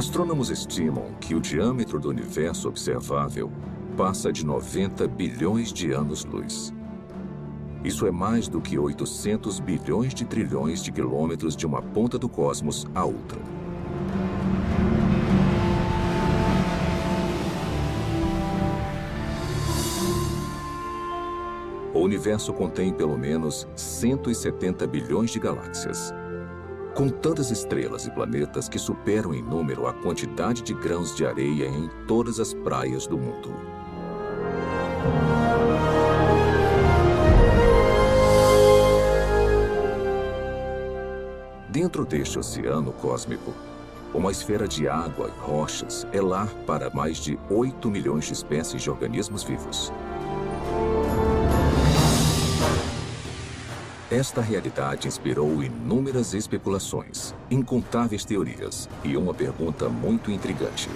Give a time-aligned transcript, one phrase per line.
[0.00, 3.52] Astrônomos estimam que o diâmetro do universo observável
[3.98, 6.72] passa de 90 bilhões de anos-luz.
[7.84, 12.30] Isso é mais do que 800 bilhões de trilhões de quilômetros de uma ponta do
[12.30, 13.38] cosmos à outra.
[21.92, 26.10] O universo contém pelo menos 170 bilhões de galáxias.
[26.94, 31.66] Com tantas estrelas e planetas que superam em número a quantidade de grãos de areia
[31.66, 33.54] em todas as praias do mundo.
[41.68, 43.54] Dentro deste oceano cósmico,
[44.12, 48.82] uma esfera de água e rochas é lar para mais de 8 milhões de espécies
[48.82, 49.92] de organismos vivos.
[54.10, 60.90] Esta realidade inspirou inúmeras especulações, incontáveis teorias e uma pergunta muito intrigante.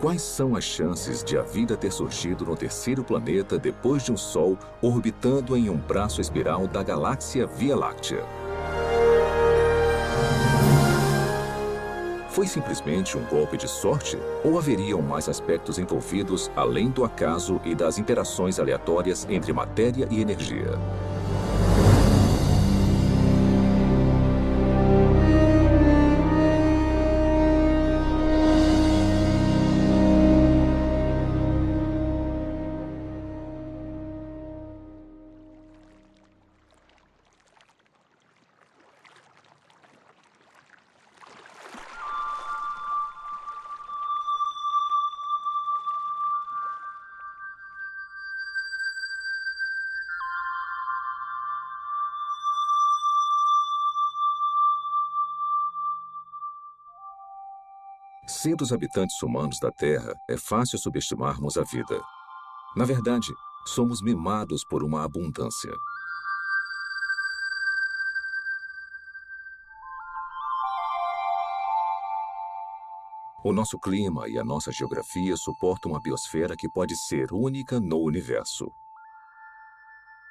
[0.00, 4.16] Quais são as chances de a vida ter surgido no terceiro planeta depois de um
[4.16, 8.24] Sol orbitando em um braço espiral da galáxia Via Láctea?
[12.32, 14.18] Foi simplesmente um golpe de sorte?
[14.42, 20.18] Ou haveriam mais aspectos envolvidos além do acaso e das interações aleatórias entre matéria e
[20.18, 20.78] energia?
[58.42, 62.02] Sendo os habitantes humanos da Terra, é fácil subestimarmos a vida.
[62.74, 63.32] Na verdade,
[63.64, 65.70] somos mimados por uma abundância.
[73.44, 78.00] O nosso clima e a nossa geografia suportam uma biosfera que pode ser única no
[78.00, 78.66] universo.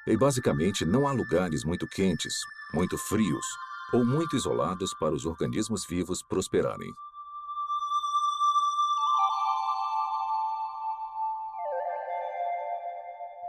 [0.06, 2.34] E basicamente não há lugares muito quentes,
[2.74, 3.46] muito frios
[3.90, 6.92] ou muito isolados para os organismos vivos prosperarem.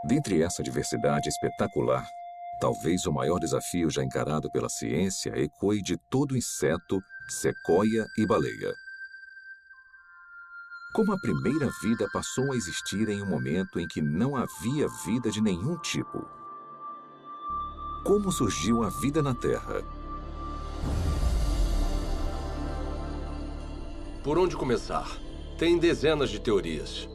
[0.04, 2.06] Dentre essa diversidade espetacular,
[2.60, 8.74] talvez o maior desafio já encarado pela ciência ecoe de todo inseto, sequoia e baleia.
[10.94, 15.32] Como a primeira vida passou a existir em um momento em que não havia vida
[15.32, 16.28] de nenhum tipo?
[18.06, 19.82] Como surgiu a vida na Terra?
[24.22, 25.10] Por onde começar?
[25.58, 27.13] Tem dezenas de teorias.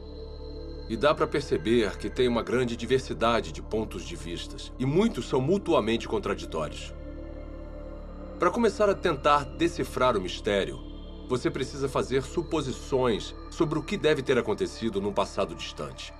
[0.89, 5.29] E dá para perceber que tem uma grande diversidade de pontos de vistas, e muitos
[5.29, 6.91] são mutuamente contraditórios.
[8.39, 10.79] Para começar a tentar decifrar o mistério,
[11.27, 16.11] você precisa fazer suposições sobre o que deve ter acontecido num passado distante.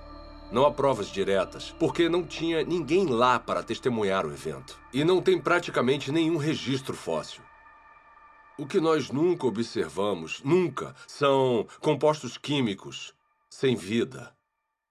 [0.52, 4.78] Não há provas diretas, porque não tinha ninguém lá para testemunhar o evento.
[4.92, 7.42] E não tem praticamente nenhum registro fóssil.
[8.56, 13.12] O que nós nunca observamos, nunca, são compostos químicos
[13.48, 14.32] sem vida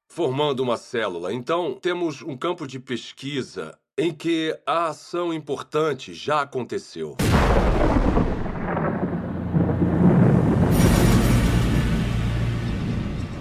[0.10, 1.32] formando uma célula.
[1.32, 7.16] Então, temos um campo de pesquisa em que a ação importante já aconteceu.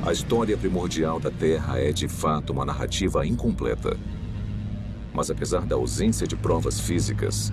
[0.04, 3.96] A história primordial da Terra é, de fato, uma narrativa incompleta.
[5.12, 7.52] Mas apesar da ausência de provas físicas,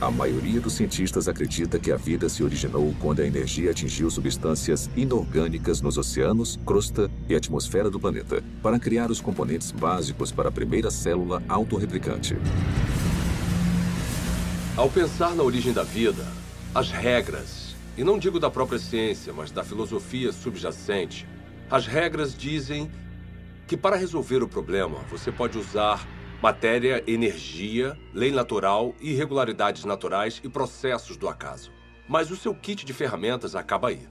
[0.00, 4.90] a maioria dos cientistas acredita que a vida se originou quando a energia atingiu substâncias
[4.94, 10.52] inorgânicas nos oceanos, crosta e atmosfera do planeta, para criar os componentes básicos para a
[10.52, 12.36] primeira célula autorreplicante.
[14.76, 16.26] Ao pensar na origem da vida,
[16.74, 21.26] as regras, e não digo da própria ciência, mas da filosofia subjacente,
[21.70, 22.90] as regras dizem
[23.66, 26.06] que para resolver o problema você pode usar
[26.42, 31.70] matéria, energia, lei natural, irregularidades naturais e processos do acaso.
[32.08, 34.06] Mas o seu kit de ferramentas acaba aí.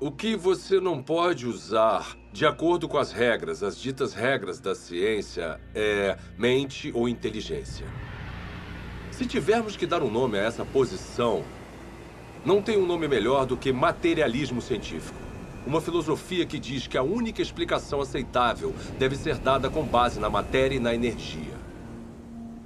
[0.00, 4.74] O que você não pode usar, de acordo com as regras, as ditas regras da
[4.74, 7.86] ciência, é mente ou inteligência.
[9.10, 11.44] Se tivermos que dar um nome a essa posição,
[12.44, 15.31] não tem um nome melhor do que materialismo científico.
[15.66, 20.28] Uma filosofia que diz que a única explicação aceitável deve ser dada com base na
[20.28, 21.54] matéria e na energia.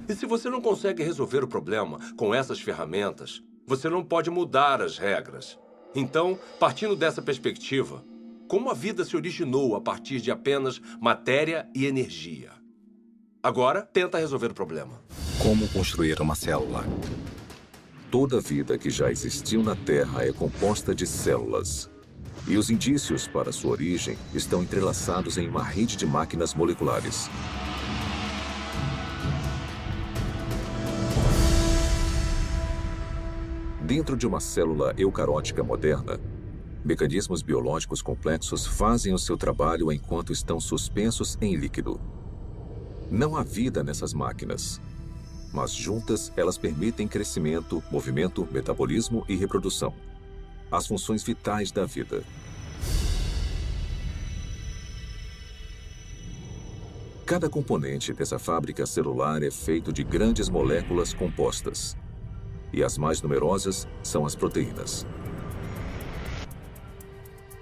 [0.09, 4.81] E se você não consegue resolver o problema com essas ferramentas, você não pode mudar
[4.81, 5.59] as regras.
[5.93, 8.03] Então, partindo dessa perspectiva,
[8.47, 12.51] como a vida se originou a partir de apenas matéria e energia?
[13.43, 15.01] Agora, tenta resolver o problema.
[15.41, 16.83] Como construir uma célula?
[18.09, 21.89] Toda vida que já existiu na Terra é composta de células.
[22.47, 27.29] E os indícios para sua origem estão entrelaçados em uma rede de máquinas moleculares.
[33.81, 36.17] Dentro de uma célula eucarótica moderna,
[36.85, 41.99] mecanismos biológicos complexos fazem o seu trabalho enquanto estão suspensos em líquido.
[43.11, 44.81] Não há vida nessas máquinas,
[45.53, 49.93] mas juntas elas permitem crescimento, movimento, metabolismo e reprodução
[50.71, 52.23] as funções vitais da vida.
[57.25, 61.97] Cada componente dessa fábrica celular é feito de grandes moléculas compostas
[62.71, 65.05] e as mais numerosas são as proteínas.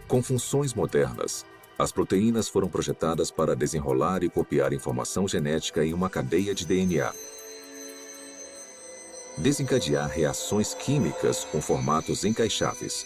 [0.07, 1.45] Com funções modernas,
[1.77, 7.11] as proteínas foram projetadas para desenrolar e copiar informação genética em uma cadeia de DNA.
[9.37, 13.05] Desencadear reações químicas com formatos encaixáveis.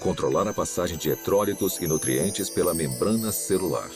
[0.00, 3.90] Controlar a passagem de eletrólitos e nutrientes pela membrana celular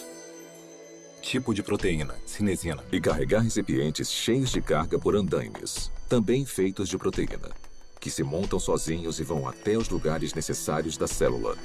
[1.24, 2.84] tipo de proteína, cinesina.
[2.92, 7.50] E carregar recipientes cheios de carga por andaimes, também feitos de proteína,
[7.98, 11.56] que se montam sozinhos e vão até os lugares necessários da célula.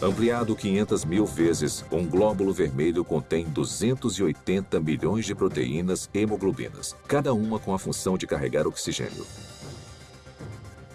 [0.00, 7.58] Ampliado 500 mil vezes, um glóbulo vermelho contém 280 milhões de proteínas hemoglobinas, cada uma
[7.58, 9.26] com a função de carregar oxigênio.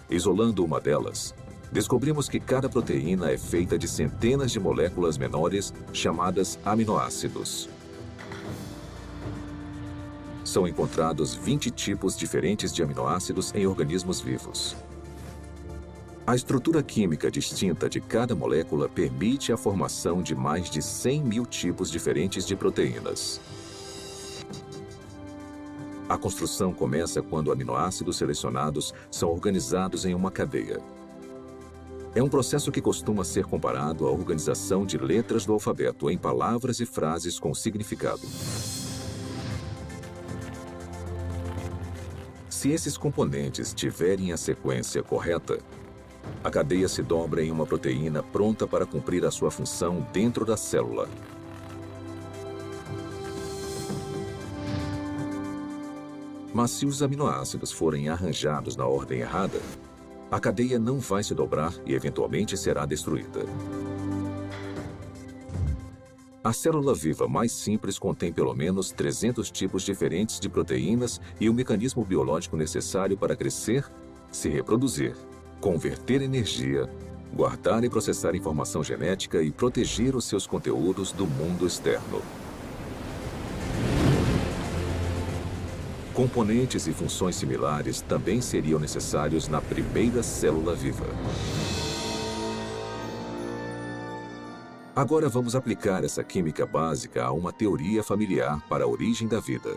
[0.08, 1.34] Isolando uma delas,
[1.70, 7.68] descobrimos que cada proteína é feita de centenas de moléculas menores chamadas aminoácidos.
[10.42, 14.74] São encontrados 20 tipos diferentes de aminoácidos em organismos vivos.
[16.26, 21.44] A estrutura química distinta de cada molécula permite a formação de mais de 100 mil
[21.44, 23.42] tipos diferentes de proteínas.
[26.08, 30.80] A construção começa quando aminoácidos selecionados são organizados em uma cadeia.
[32.14, 36.80] É um processo que costuma ser comparado à organização de letras do alfabeto em palavras
[36.80, 38.22] e frases com significado.
[42.48, 45.58] Se esses componentes tiverem a sequência correta,
[46.42, 50.56] a cadeia se dobra em uma proteína pronta para cumprir a sua função dentro da
[50.56, 51.08] célula.
[56.52, 59.60] Mas se os aminoácidos forem arranjados na ordem errada,
[60.30, 63.44] a cadeia não vai se dobrar e eventualmente será destruída.
[66.44, 71.54] A célula viva mais simples contém pelo menos 300 tipos diferentes de proteínas e o
[71.54, 73.90] mecanismo biológico necessário para crescer,
[74.30, 75.16] se reproduzir,
[75.60, 76.88] converter energia,
[77.34, 82.22] guardar e processar informação genética e proteger os seus conteúdos do mundo externo.
[86.14, 91.06] Componentes e funções similares também seriam necessários na primeira célula viva.
[94.94, 99.74] Agora vamos aplicar essa química básica a uma teoria familiar para a origem da vida.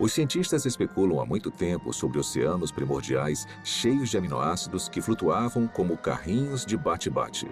[0.00, 5.94] Os cientistas especulam há muito tempo sobre oceanos primordiais cheios de aminoácidos que flutuavam como
[5.94, 7.46] carrinhos de bate-bate.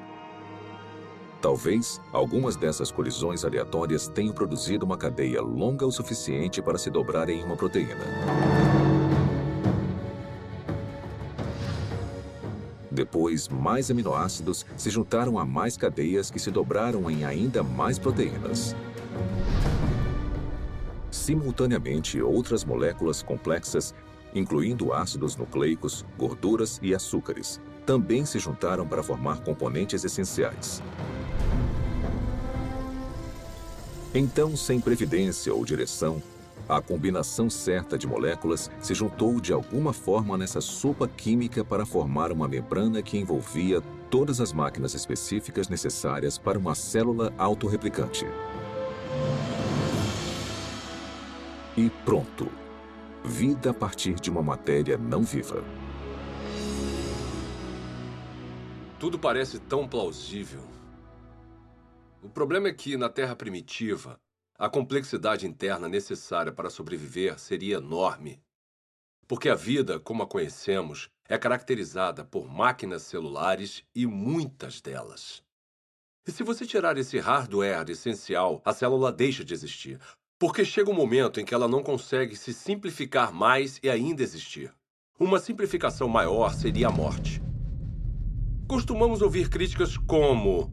[1.43, 7.28] Talvez algumas dessas colisões aleatórias tenham produzido uma cadeia longa o suficiente para se dobrar
[7.28, 8.07] em uma proteína.
[12.90, 18.75] Depois, mais aminoácidos se juntaram a mais cadeias que se dobraram em ainda mais proteínas.
[21.29, 23.95] Simultaneamente, outras moléculas complexas,
[24.35, 30.83] incluindo ácidos nucleicos, gorduras e açúcares, também se juntaram para formar componentes essenciais.
[34.15, 36.23] Então, sem previdência ou direção,
[36.67, 42.33] a combinação certa de moléculas se juntou de alguma forma nessa sopa química para formar
[42.33, 48.25] uma membrana que envolvia todas as máquinas específicas necessárias para uma célula autorreplicante.
[51.79, 52.51] E pronto.
[53.25, 55.63] Vida a partir de uma matéria não viva.
[58.99, 60.67] Tudo parece tão plausível.
[62.21, 64.21] O problema é que, na Terra primitiva,
[64.59, 68.43] a complexidade interna necessária para sobreviver seria enorme.
[69.29, 75.45] Porque a vida, como a conhecemos, é caracterizada por máquinas celulares e muitas delas.
[76.27, 80.01] E se você tirar esse hardware essencial, a célula deixa de existir,
[80.38, 84.73] porque chega um momento em que ela não consegue se simplificar mais e ainda existir.
[85.18, 87.42] Uma simplificação maior seria a morte.
[88.68, 90.71] Costumamos ouvir críticas como: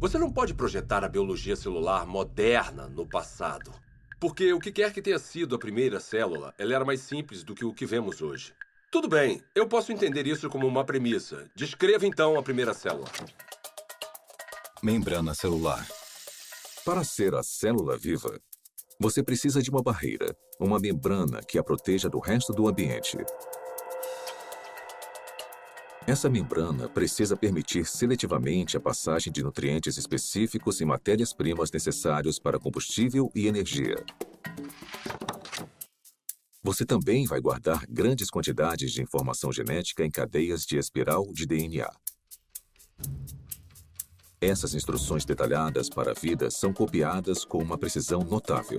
[0.00, 3.70] você não pode projetar a biologia celular moderna no passado.
[4.18, 7.54] Porque o que quer que tenha sido a primeira célula, ela era mais simples do
[7.54, 8.54] que o que vemos hoje.
[8.90, 11.50] Tudo bem, eu posso entender isso como uma premissa.
[11.54, 13.08] Descreva então a primeira célula.
[14.82, 15.86] Membrana celular.
[16.86, 18.40] Para ser a célula viva,
[19.00, 23.18] você precisa de uma barreira, uma membrana que a proteja do resto do ambiente.
[26.06, 33.30] Essa membrana precisa permitir seletivamente a passagem de nutrientes específicos e matérias-primas necessários para combustível
[33.34, 33.96] e energia.
[36.62, 41.90] Você também vai guardar grandes quantidades de informação genética em cadeias de espiral de DNA.
[44.46, 48.78] Essas instruções detalhadas para a vida são copiadas com uma precisão notável.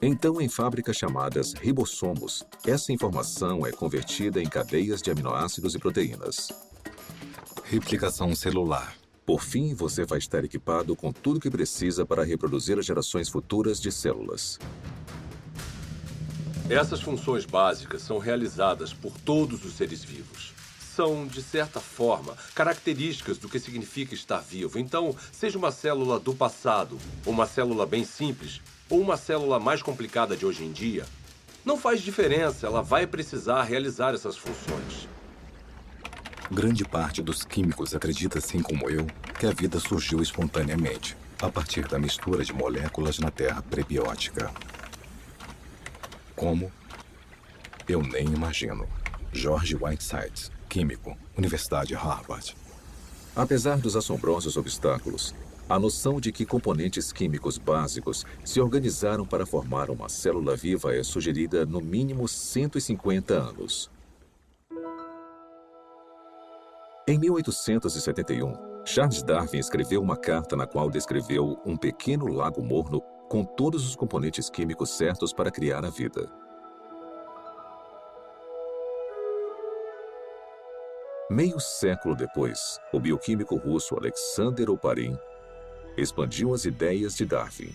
[0.00, 6.52] Então, em fábricas chamadas ribossomos, essa informação é convertida em cadeias de aminoácidos e proteínas.
[7.64, 8.94] Replicação celular.
[9.26, 13.28] Por fim, você vai estar equipado com tudo o que precisa para reproduzir as gerações
[13.28, 14.56] futuras de células.
[16.68, 20.59] Essas funções básicas são realizadas por todos os seres vivos.
[20.94, 24.78] São, de certa forma, características do que significa estar vivo.
[24.78, 30.36] Então, seja uma célula do passado uma célula bem simples, ou uma célula mais complicada
[30.36, 31.06] de hoje em dia,
[31.64, 35.08] não faz diferença, ela vai precisar realizar essas funções.
[36.50, 39.06] Grande parte dos químicos acredita, assim como eu,
[39.38, 44.50] que a vida surgiu espontaneamente, a partir da mistura de moléculas na terra prebiótica.
[46.34, 46.72] Como?
[47.86, 48.88] Eu nem imagino.
[49.32, 52.56] George Whiteside, químico, Universidade Harvard.
[53.34, 55.34] Apesar dos assombrosos obstáculos,
[55.68, 61.02] a noção de que componentes químicos básicos se organizaram para formar uma célula viva é
[61.02, 63.90] sugerida no mínimo 150 anos.
[67.06, 73.44] Em 1871, Charles Darwin escreveu uma carta na qual descreveu um pequeno lago morno com
[73.44, 76.30] todos os componentes químicos certos para criar a vida.
[81.30, 85.16] Meio século depois, o bioquímico russo Alexander Oparin
[85.96, 87.72] expandiu as ideias de Darwin.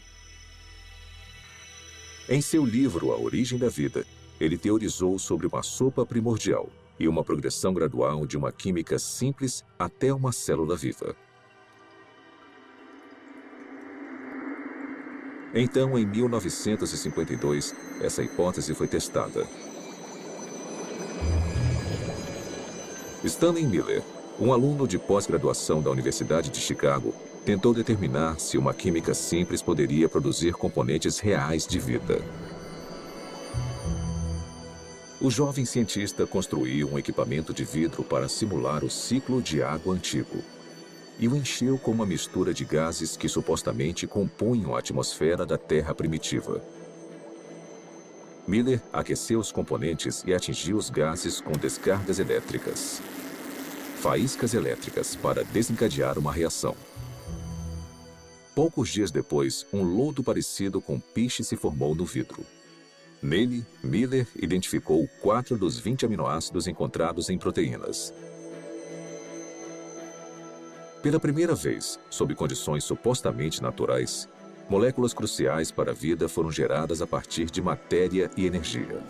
[2.28, 4.06] Em seu livro A Origem da Vida,
[4.42, 6.70] ele teorizou sobre uma sopa primordial
[7.00, 11.16] e uma progressão gradual de uma química simples até uma célula viva.
[15.54, 19.48] Então, em 1952, essa hipótese foi testada.
[23.26, 24.04] Stanley Miller,
[24.40, 27.12] um aluno de pós-graduação da Universidade de Chicago,
[27.44, 32.22] tentou determinar se uma química simples poderia produzir componentes reais de vida.
[35.20, 40.44] O jovem cientista construiu um equipamento de vidro para simular o ciclo de água antigo
[41.18, 45.96] e o encheu com uma mistura de gases que supostamente compunham a atmosfera da Terra
[45.96, 46.62] primitiva.
[48.48, 53.02] Miller aqueceu os componentes e atingiu os gases com descargas elétricas.
[53.98, 56.76] Faíscas elétricas para desencadear uma reação.
[58.54, 62.46] Poucos dias depois, um lodo parecido com piche se formou no vidro.
[63.22, 68.14] Nele, Miller identificou quatro dos 20 aminoácidos encontrados em proteínas.
[71.02, 74.30] Pela primeira vez, sob condições supostamente naturais,
[74.70, 79.02] moléculas cruciais para a vida foram geradas a partir de matéria e energia.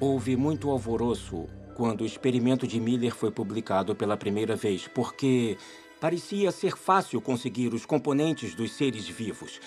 [0.00, 5.56] Houve muito alvoroço quando o experimento de Miller foi publicado pela primeira vez, porque
[6.00, 9.60] parecia ser fácil conseguir os componentes dos seres vivos.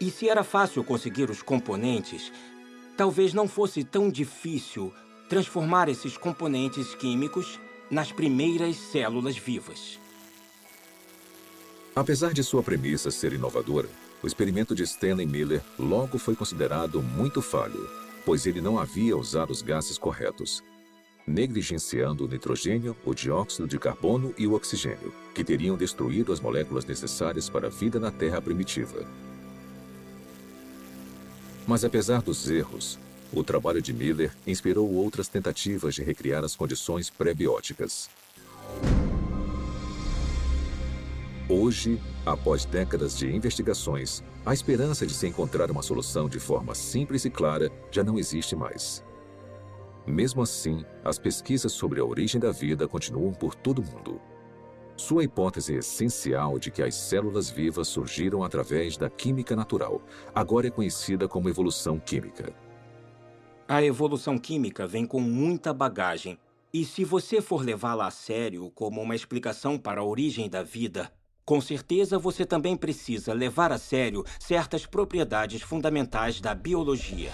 [0.00, 2.30] E se era fácil conseguir os componentes,
[2.96, 4.92] talvez não fosse tão difícil
[5.28, 7.58] transformar esses componentes químicos
[7.90, 9.98] nas primeiras células vivas.
[11.98, 13.88] Apesar de sua premissa ser inovadora,
[14.22, 17.90] o experimento de Stanley Miller logo foi considerado muito falho,
[18.24, 20.62] pois ele não havia usado os gases corretos,
[21.26, 26.84] negligenciando o nitrogênio, o dióxido de carbono e o oxigênio, que teriam destruído as moléculas
[26.84, 29.04] necessárias para a vida na Terra primitiva.
[31.66, 32.96] Mas apesar dos erros,
[33.32, 38.08] o trabalho de Miller inspirou outras tentativas de recriar as condições pré-bióticas.
[41.50, 47.26] Hoje, após décadas de investigações, A esperança de se encontrar uma solução de forma simples
[47.26, 49.04] e clara já não existe mais.
[50.06, 54.18] Mesmo assim, as pesquisas sobre a origem da vida continuam por todo o mundo.
[54.96, 60.00] Sua hipótese essencial de que as células vivas surgiram através da química natural
[60.34, 62.54] agora é conhecida como evolução química.
[63.68, 66.38] A evolução química vem com muita bagagem.
[66.72, 71.12] E se você for levá-la a sério como uma explicação para a origem da vida,
[71.48, 77.30] com certeza você também precisa levar a sério certas propriedades fundamentais da biologia.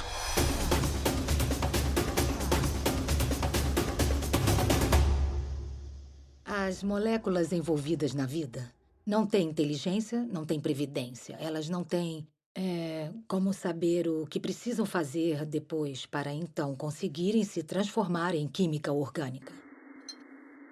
[6.44, 8.72] As moléculas envolvidas na vida
[9.04, 11.36] não têm inteligência, não têm previdência.
[11.40, 12.24] Elas não têm
[12.56, 18.92] é, como saber o que precisam fazer depois para então conseguirem se transformar em química
[18.92, 19.63] orgânica.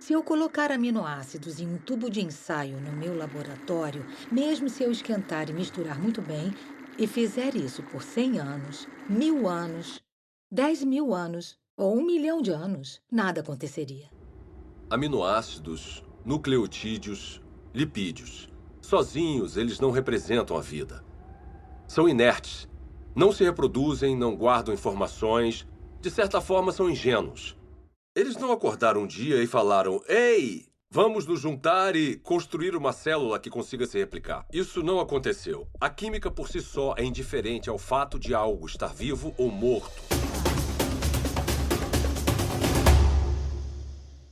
[0.02, 4.90] Se eu colocar aminoácidos em um tubo de ensaio no meu laboratório, mesmo se eu
[4.90, 6.52] esquentar e misturar muito bem,
[6.98, 10.02] e fizer isso por 100 anos, mil anos,
[10.50, 14.10] 10 mil anos ou um milhão de anos, nada aconteceria
[14.90, 17.40] aminoácidos, nucleotídeos,
[17.72, 18.48] lipídios.
[18.80, 21.04] Sozinhos, eles não representam a vida.
[21.86, 22.68] São inertes.
[23.14, 25.64] Não se reproduzem, não guardam informações.
[26.00, 27.56] De certa forma, são ingênuos.
[28.14, 33.40] Eles não acordaram um dia e falaram: Ei, vamos nos juntar e construir uma célula
[33.40, 34.46] que consiga se replicar.
[34.52, 35.66] Isso não aconteceu.
[35.80, 40.02] A química por si só é indiferente ao fato de algo estar vivo ou morto.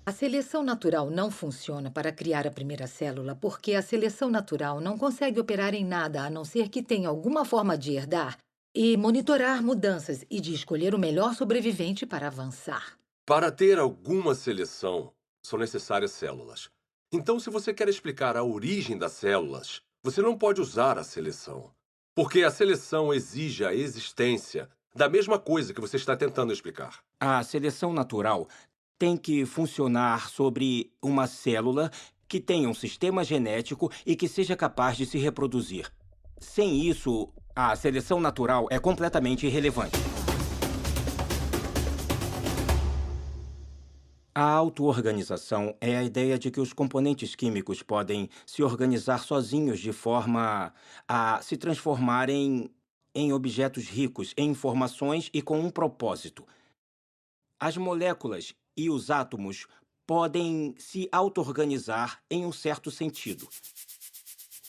[0.04, 4.98] A seleção natural não funciona para criar a primeira célula porque a seleção natural não
[4.98, 8.36] consegue operar em nada a não ser que tenha alguma forma de herdar
[8.74, 12.99] e monitorar mudanças e de escolher o melhor sobrevivente para avançar.
[13.30, 16.68] Para ter alguma seleção, são necessárias células.
[17.12, 21.70] Então, se você quer explicar a origem das células, você não pode usar a seleção.
[22.12, 27.04] Porque a seleção exige a existência da mesma coisa que você está tentando explicar.
[27.20, 28.48] A seleção natural
[28.98, 31.88] tem que funcionar sobre uma célula
[32.26, 35.88] que tenha um sistema genético e que seja capaz de se reproduzir.
[36.40, 40.19] Sem isso, a seleção natural é completamente irrelevante.
[44.40, 49.92] A autoorganização é a ideia de que os componentes químicos podem se organizar sozinhos de
[49.92, 50.72] forma
[51.06, 52.70] a se transformarem
[53.14, 56.46] em objetos ricos em informações e com um propósito.
[57.60, 59.66] As moléculas e os átomos
[60.06, 63.46] podem se auto-organizar em um certo sentido.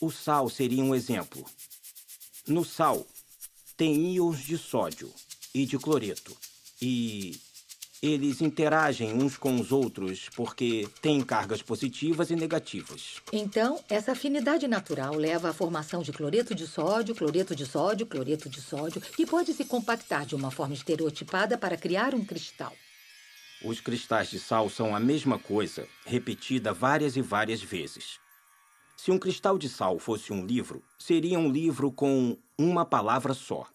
[0.02, 1.46] O sal seria um exemplo.
[2.46, 3.06] No sal,
[3.74, 5.10] tem íons de sódio
[5.54, 6.36] e de cloreto.
[6.78, 7.40] E
[8.02, 13.22] eles interagem uns com os outros porque têm cargas positivas e negativas.
[13.32, 18.48] Então, essa afinidade natural leva à formação de cloreto de sódio, cloreto de sódio, cloreto
[18.48, 22.72] de sódio, que pode se compactar de uma forma estereotipada para criar um cristal.
[23.64, 28.18] Os cristais de sal são a mesma coisa, repetida várias e várias vezes.
[28.96, 33.68] Se um cristal de sal fosse um livro, seria um livro com uma palavra só.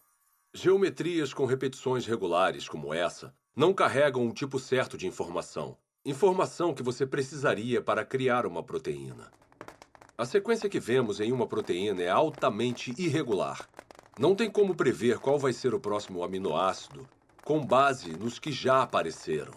[0.54, 5.76] Geometrias com repetições regulares, como essa, não carregam um tipo certo de informação.
[6.06, 9.32] Informação que você precisaria para criar uma proteína.
[10.16, 13.68] A sequência que vemos em uma proteína é altamente irregular.
[14.20, 17.10] Não tem como prever qual vai ser o próximo aminoácido
[17.44, 19.54] com base nos que já apareceram.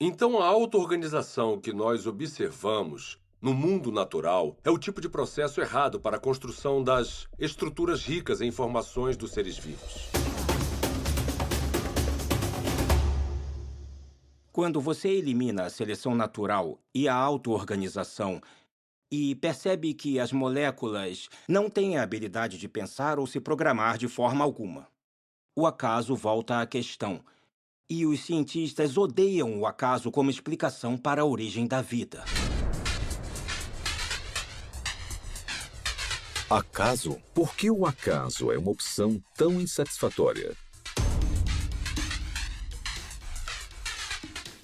[0.00, 6.00] Então, a auto-organização que nós observamos no mundo natural é o tipo de processo errado
[6.00, 10.21] para a construção das estruturas ricas em informações dos seres vivos.
[14.52, 18.38] Quando você elimina a seleção natural e a auto-organização
[19.10, 24.08] e percebe que as moléculas não têm a habilidade de pensar ou se programar de
[24.08, 24.88] forma alguma,
[25.56, 27.24] o acaso volta à questão
[27.88, 32.22] e os cientistas odeiam o acaso como explicação para a origem da vida.
[36.50, 37.18] Acaso?
[37.32, 40.54] Por que o acaso é uma opção tão insatisfatória?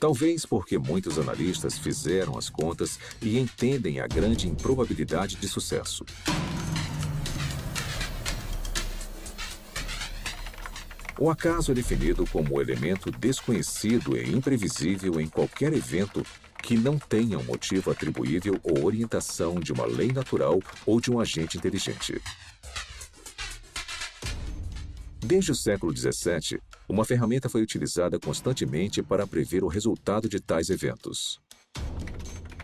[0.01, 6.05] Talvez porque muitos analistas fizeram as contas e entendem a grande improbabilidade de sucesso.
[11.19, 16.25] O acaso é definido como elemento desconhecido e imprevisível em qualquer evento
[16.63, 21.19] que não tenha um motivo atribuível ou orientação de uma lei natural ou de um
[21.19, 22.23] agente inteligente.
[25.19, 30.71] Desde o século XVII, uma ferramenta foi utilizada constantemente para prever o resultado de tais
[30.71, 31.39] eventos.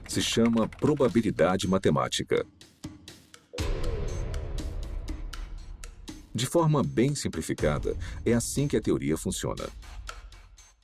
[0.09, 2.47] Se chama probabilidade matemática.
[6.35, 9.69] De forma bem simplificada, é assim que a teoria funciona.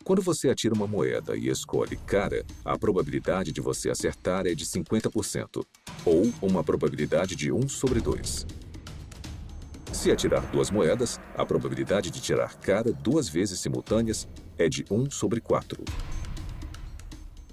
[0.04, 4.66] Quando você atira uma moeda e escolhe cara, a probabilidade de você acertar é de
[4.66, 5.64] 50%,
[6.04, 8.46] ou uma probabilidade de 1 sobre 2.
[9.92, 14.26] Se atirar duas moedas, a probabilidade de tirar cara duas vezes simultâneas
[14.56, 15.82] é de 1 sobre 4.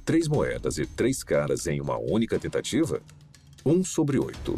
[0.06, 3.02] Três moedas e três caras em uma única tentativa?
[3.66, 4.56] 1 sobre 8.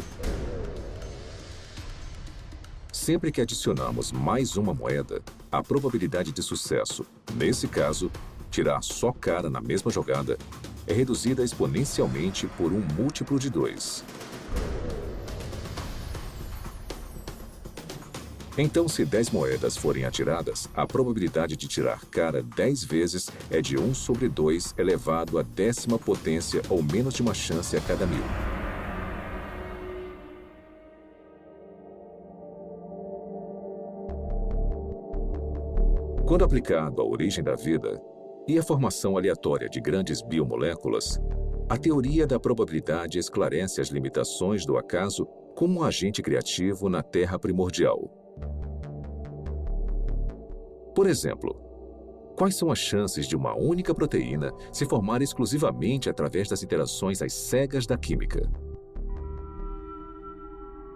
[2.92, 8.10] Sempre que adicionamos mais uma moeda, a probabilidade de sucesso, nesse caso,
[8.50, 10.38] tirar só cara na mesma jogada,
[10.86, 14.04] é reduzida exponencialmente por um múltiplo de 2.
[18.62, 23.78] Então, se 10 moedas forem atiradas, a probabilidade de tirar cara 10 vezes é de
[23.78, 28.22] 1 sobre 2 elevado à décima potência ou menos de uma chance a cada mil.
[36.26, 37.98] Quando aplicado à origem da vida
[38.46, 41.18] e à formação aleatória de grandes biomoléculas,
[41.66, 45.24] a teoria da probabilidade esclarece as limitações do acaso
[45.56, 48.19] como um agente criativo na Terra primordial.
[50.94, 51.54] Por exemplo,
[52.36, 57.32] quais são as chances de uma única proteína se formar exclusivamente através das interações às
[57.32, 58.50] cegas da química?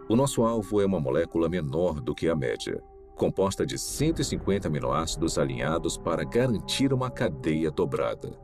[0.09, 2.83] O nosso alvo é uma molécula menor do que a média,
[3.15, 8.37] composta de 150 aminoácidos alinhados para garantir uma cadeia dobrada.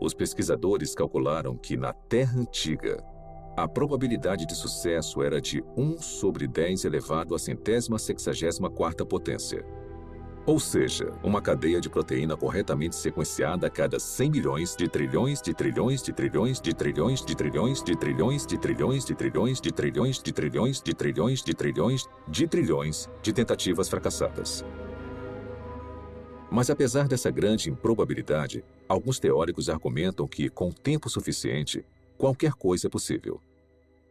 [0.00, 3.02] Os pesquisadores calcularam que na Terra Antiga,
[3.62, 9.66] a probabilidade de sucesso era de 1 sobre 10 elevado à centésima sexagésima quarta potência.
[10.46, 15.52] Ou seja, uma cadeia de proteína corretamente sequenciada a cada 100 milhões de trilhões de
[15.52, 20.20] trilhões de trilhões de trilhões de trilhões de trilhões de trilhões de trilhões de trilhões
[20.20, 24.64] de trilhões de trilhões de trilhões de trilhões de tentativas fracassadas.
[26.48, 31.84] Mas apesar dessa grande improbabilidade, alguns teóricos argumentam que, com tempo suficiente,
[32.16, 33.40] qualquer coisa é possível.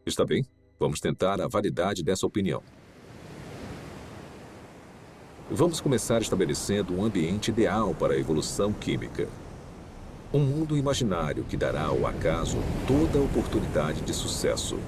[0.08, 0.46] Está bem?
[0.80, 2.64] Vamos tentar a validade dessa opinião.
[5.52, 9.28] Vamos começar estabelecendo um ambiente ideal para a evolução química.
[10.34, 14.80] Um mundo imaginário que dará ao acaso toda a oportunidade de sucesso.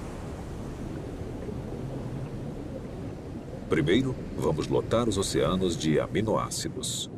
[3.68, 7.12] Primeiro, vamos lotar os oceanos de aminoácidos.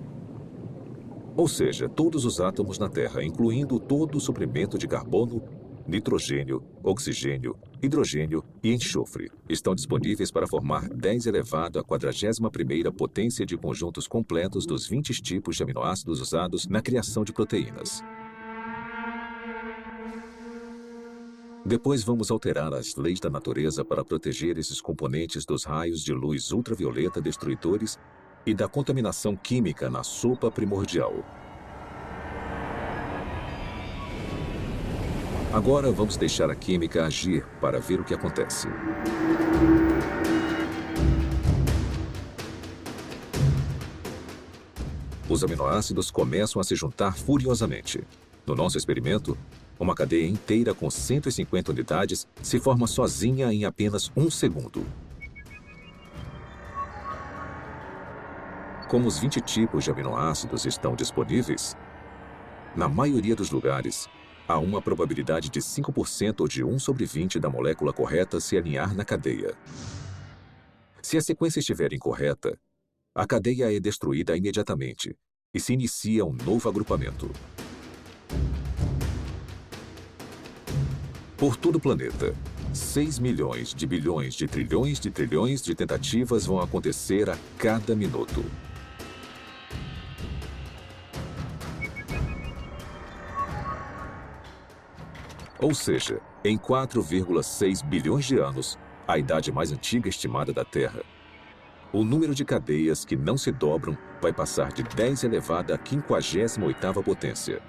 [1.38, 5.40] Ou seja, todos os átomos na Terra, incluindo todo o suprimento de carbono,
[5.88, 13.58] nitrogênio, oxigênio, hidrogênio e enxofre estão disponíveis para formar 10 elevado à 41ª potência de
[13.58, 18.04] conjuntos completos dos 20 tipos de aminoácidos usados na criação de proteínas.
[21.66, 26.52] Depois vamos alterar as leis da natureza para proteger esses componentes dos raios de luz
[26.52, 28.00] ultravioleta destruidores
[28.46, 31.41] e da contaminação química na sopa primordial.
[35.54, 38.70] Agora vamos deixar a química agir para ver o que acontece.
[45.28, 48.02] Os aminoácidos começam a se juntar furiosamente.
[48.48, 49.38] No nosso experimento,
[49.78, 54.86] uma cadeia inteira com 150 unidades se forma sozinha em apenas um segundo.
[58.88, 61.76] Como os 20 tipos de aminoácidos estão disponíveis,
[62.74, 64.08] na maioria dos lugares,
[64.52, 68.94] há uma probabilidade de 5% ou de 1 sobre 20 da molécula correta se alinhar
[68.96, 69.56] na cadeia.
[71.02, 72.58] Se a sequência estiver incorreta,
[73.16, 75.16] a cadeia é destruída imediatamente
[75.54, 77.30] e se inicia um novo agrupamento.
[81.38, 82.36] Por todo o planeta,
[82.74, 88.46] 6 milhões de bilhões de trilhões de trilhões de tentativas vão acontecer a cada minuto.
[95.62, 101.04] Ou seja, em 4,6 bilhões de anos, a idade mais antiga estimada da Terra,
[101.94, 107.04] o número de cadeias que não se dobram vai passar de 10 elevada à 58ª
[107.04, 107.62] potência.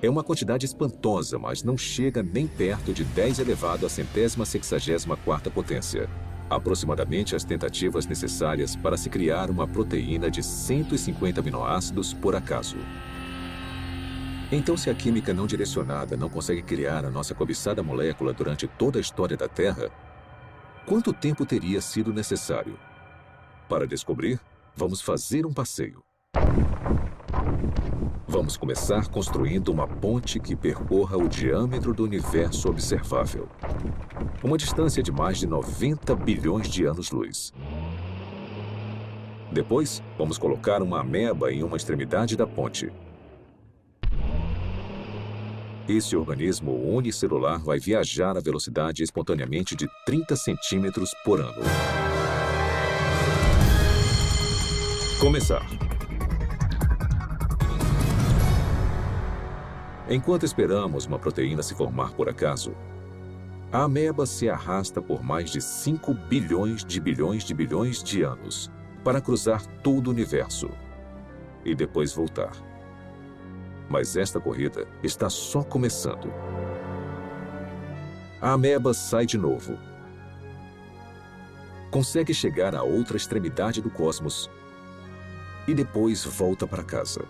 [0.00, 5.16] É uma quantidade espantosa, mas não chega nem perto de 10 elevado à centésima sexagésima
[5.16, 6.08] quarta potência.
[6.50, 12.76] Aproximadamente as tentativas necessárias para se criar uma proteína de 150 aminoácidos por acaso.
[14.54, 18.98] Então, se a química não direcionada não consegue criar a nossa cobiçada molécula durante toda
[18.98, 19.90] a história da Terra,
[20.84, 22.78] quanto tempo teria sido necessário?
[23.66, 24.38] Para descobrir,
[24.76, 26.04] vamos fazer um passeio.
[28.28, 33.48] Vamos começar construindo uma ponte que percorra o diâmetro do universo observável.
[34.42, 37.54] Uma distância de mais de 90 bilhões de anos-luz.
[39.50, 42.92] Depois, vamos colocar uma ameba em uma extremidade da ponte.
[45.88, 51.60] Esse organismo unicelular vai viajar a velocidade espontaneamente de 30 centímetros por ano.
[55.20, 55.66] Começar.
[60.08, 62.76] Enquanto esperamos uma proteína se formar por acaso,
[63.72, 68.70] a ameba se arrasta por mais de 5 bilhões de bilhões de bilhões de anos
[69.02, 70.70] para cruzar todo o universo
[71.64, 72.71] e depois voltar.
[73.92, 76.32] Mas esta corrida está só começando.
[78.40, 79.78] A ameba sai de novo.
[81.90, 84.50] Consegue chegar à outra extremidade do cosmos
[85.68, 87.22] e depois volta para casa.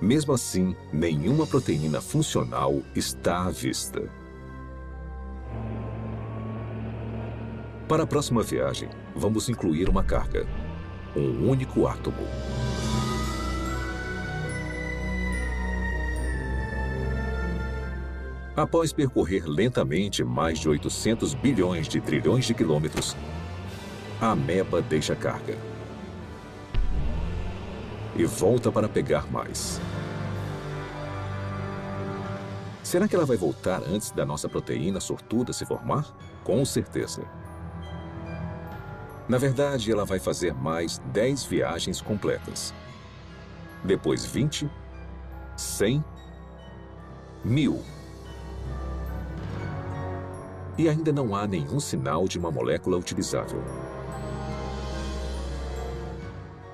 [0.00, 4.10] Mesmo assim, nenhuma proteína funcional está à vista.
[7.88, 10.44] Para a próxima viagem, vamos incluir uma carga.
[11.14, 12.26] Um único átomo.
[18.56, 23.14] Após percorrer lentamente mais de 800 bilhões de trilhões de quilômetros,
[24.18, 25.58] a ameba deixa carga
[28.16, 29.78] e volta para pegar mais.
[32.82, 36.16] Será que ela vai voltar antes da nossa proteína sortuda se formar?
[36.42, 37.22] Com certeza.
[39.28, 42.72] Na verdade, ela vai fazer mais 10 viagens completas.
[43.84, 44.70] Depois 20,
[45.56, 46.02] 100,
[47.44, 47.95] mil.
[50.78, 53.62] E ainda não há nenhum sinal de uma molécula utilizável.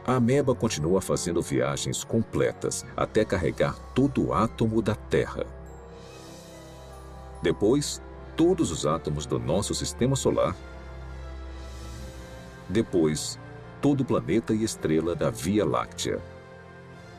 [0.04, 5.46] A ameba continua fazendo viagens completas até carregar todo o átomo da Terra.
[7.40, 8.02] Depois,
[8.36, 10.56] todos os átomos do nosso sistema solar.
[12.68, 13.38] Depois,
[13.80, 16.20] todo o planeta e estrela da Via Láctea.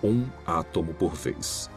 [0.03, 1.69] Um átomo por vez.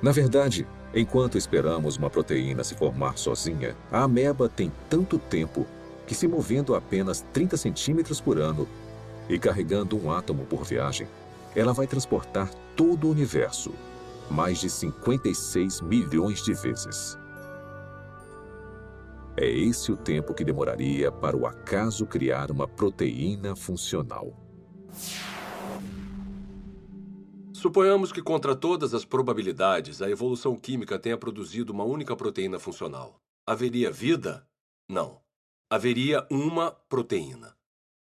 [0.00, 5.66] Na verdade, enquanto esperamos uma proteína se formar sozinha, a ameba tem tanto tempo
[6.06, 8.68] que, se movendo apenas 30 centímetros por ano,
[9.28, 11.08] e carregando um átomo por viagem,
[11.56, 13.72] ela vai transportar todo o universo,
[14.30, 17.18] mais de 56 milhões de vezes.
[19.36, 24.32] É esse o tempo que demoraria para o acaso criar uma proteína funcional.
[27.64, 33.18] Suponhamos que, contra todas as probabilidades, a evolução química tenha produzido uma única proteína funcional.
[33.46, 34.46] Haveria vida?
[34.86, 35.18] Não.
[35.70, 37.56] Haveria uma proteína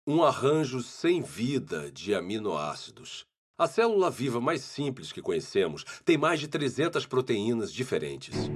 [0.08, 3.28] um arranjo sem vida de aminoácidos.
[3.56, 8.50] A célula viva mais simples que conhecemos tem mais de 300 proteínas diferentes.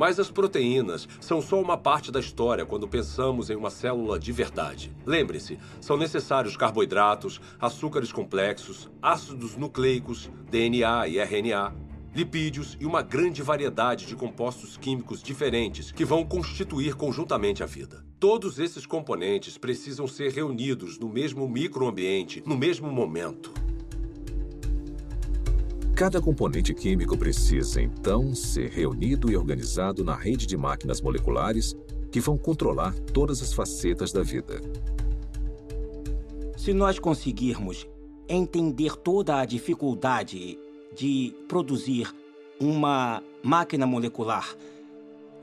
[0.00, 4.32] Mas as proteínas são só uma parte da história quando pensamos em uma célula de
[4.32, 4.90] verdade.
[5.04, 11.74] Lembre-se, são necessários carboidratos, açúcares complexos, ácidos nucleicos, DNA e RNA,
[12.14, 18.02] lipídios e uma grande variedade de compostos químicos diferentes que vão constituir conjuntamente a vida.
[18.18, 23.52] Todos esses componentes precisam ser reunidos no mesmo microambiente, no mesmo momento.
[26.00, 31.76] Cada componente químico precisa, então, ser reunido e organizado na rede de máquinas moleculares
[32.10, 34.62] que vão controlar todas as facetas da vida.
[36.56, 37.86] Se nós conseguirmos
[38.26, 40.58] entender toda a dificuldade
[40.96, 42.10] de produzir
[42.58, 44.56] uma máquina molecular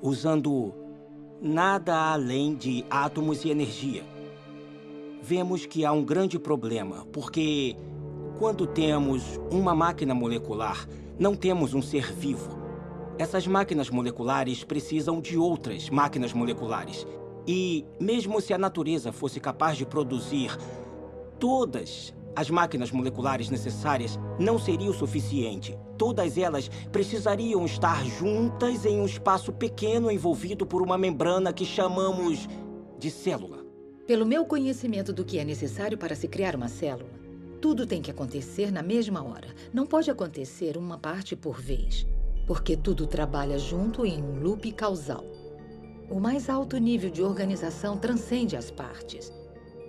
[0.01, 0.73] usando
[1.39, 4.03] nada além de átomos e energia.
[5.21, 7.75] Vemos que há um grande problema, porque
[8.37, 12.55] quando temos uma máquina molecular, não temos um ser vivo.
[13.17, 17.05] Essas máquinas moleculares precisam de outras máquinas moleculares.
[17.47, 20.55] E mesmo se a natureza fosse capaz de produzir
[21.39, 25.75] todas as máquinas moleculares necessárias não seria o suficiente.
[25.97, 32.47] Todas elas precisariam estar juntas em um espaço pequeno envolvido por uma membrana que chamamos
[32.99, 33.65] de célula.
[34.05, 37.16] Pelo meu conhecimento do que é necessário para se criar uma célula,
[37.61, 39.47] tudo tem que acontecer na mesma hora.
[39.73, 42.07] Não pode acontecer uma parte por vez,
[42.45, 45.25] porque tudo trabalha junto em um loop causal.
[46.09, 49.33] O mais alto nível de organização transcende as partes.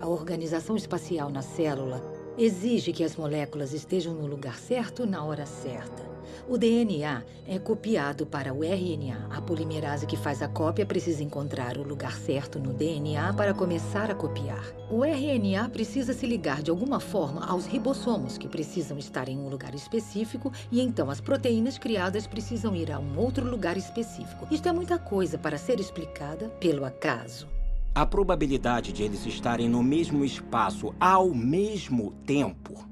[0.01, 5.45] A organização espacial na célula exige que as moléculas estejam no lugar certo na hora
[5.45, 6.09] certa.
[6.49, 9.27] O DNA é copiado para o RNA.
[9.29, 14.11] A polimerase que faz a cópia precisa encontrar o lugar certo no DNA para começar
[14.11, 14.65] a copiar.
[14.91, 19.49] O RNA precisa se ligar de alguma forma aos ribossomos, que precisam estar em um
[19.49, 24.47] lugar específico, e então as proteínas criadas precisam ir a um outro lugar específico.
[24.51, 27.58] Isto é muita coisa para ser explicada pelo acaso.
[27.95, 32.89] A probabilidade de eles estarem no mesmo espaço ao mesmo tempo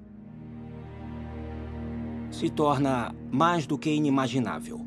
[2.31, 4.85] se torna mais do que inimaginável.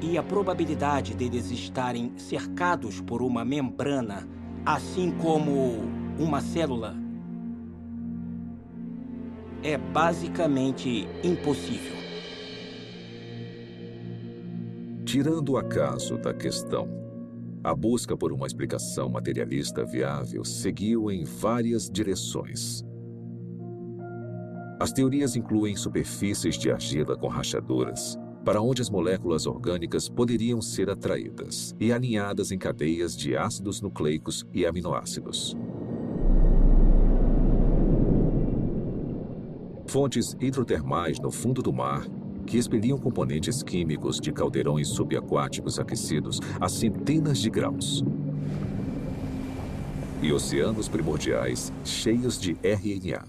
[0.00, 4.26] E a probabilidade deles estarem cercados por uma membrana,
[4.64, 5.82] assim como
[6.18, 6.96] uma célula,
[9.62, 12.00] é basicamente impossível.
[15.04, 16.88] Tirando o acaso da questão,
[17.62, 22.82] a busca por uma explicação materialista viável seguiu em várias direções.
[24.80, 30.88] As teorias incluem superfícies de argila com rachaduras, para onde as moléculas orgânicas poderiam ser
[30.88, 35.54] atraídas e alinhadas em cadeias de ácidos nucleicos e aminoácidos.
[39.86, 42.06] Fontes hidrotermais no fundo do mar
[42.50, 48.02] que expeliam componentes químicos de caldeirões subaquáticos aquecidos a centenas de graus.
[50.20, 53.24] E oceanos primordiais cheios de RNA.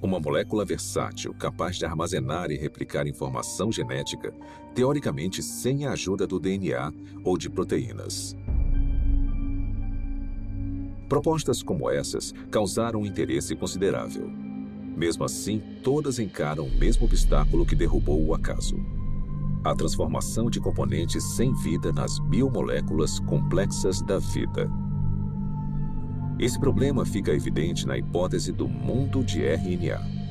[0.00, 4.32] Uma molécula versátil capaz de armazenar e replicar informação genética,
[4.74, 6.90] teoricamente sem a ajuda do DNA
[7.22, 8.34] ou de proteínas.
[11.10, 14.51] Propostas como essas causaram um interesse considerável.
[14.96, 18.76] Mesmo assim, todas encaram o mesmo obstáculo que derrubou o acaso:
[19.64, 24.70] a transformação de componentes sem vida nas biomoléculas complexas da vida.
[26.38, 30.22] Esse problema fica evidente na hipótese do mundo de RNA.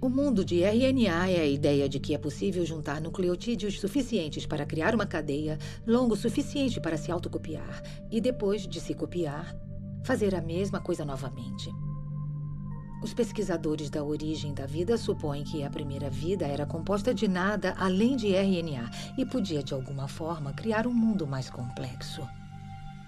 [0.00, 4.64] O mundo de RNA é a ideia de que é possível juntar nucleotídeos suficientes para
[4.64, 9.56] criar uma cadeia longo suficiente para se autocopiar e, depois de se copiar,
[10.04, 11.68] fazer a mesma coisa novamente.
[13.02, 17.74] Os pesquisadores da origem da vida supõem que a primeira vida era composta de nada
[17.78, 22.26] além de RNA e podia, de alguma forma, criar um mundo mais complexo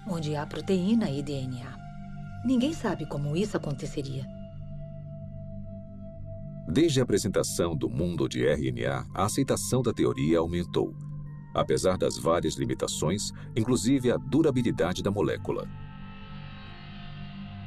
[0.07, 1.79] onde há proteína e DNA.
[2.43, 4.25] Ninguém sabe como isso aconteceria.
[6.67, 10.93] Desde a apresentação do mundo de RNA, a aceitação da teoria aumentou,
[11.53, 15.67] apesar das várias limitações, inclusive a durabilidade da molécula.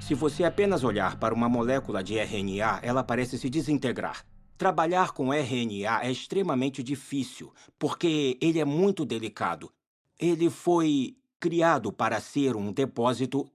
[0.06, 4.22] Se você apenas olhar para uma molécula de RNA, ela parece se desintegrar.
[4.58, 9.72] Trabalhar com RNA é extremamente difícil, porque ele é muito delicado.
[10.18, 13.50] Ele foi criado para ser um depósito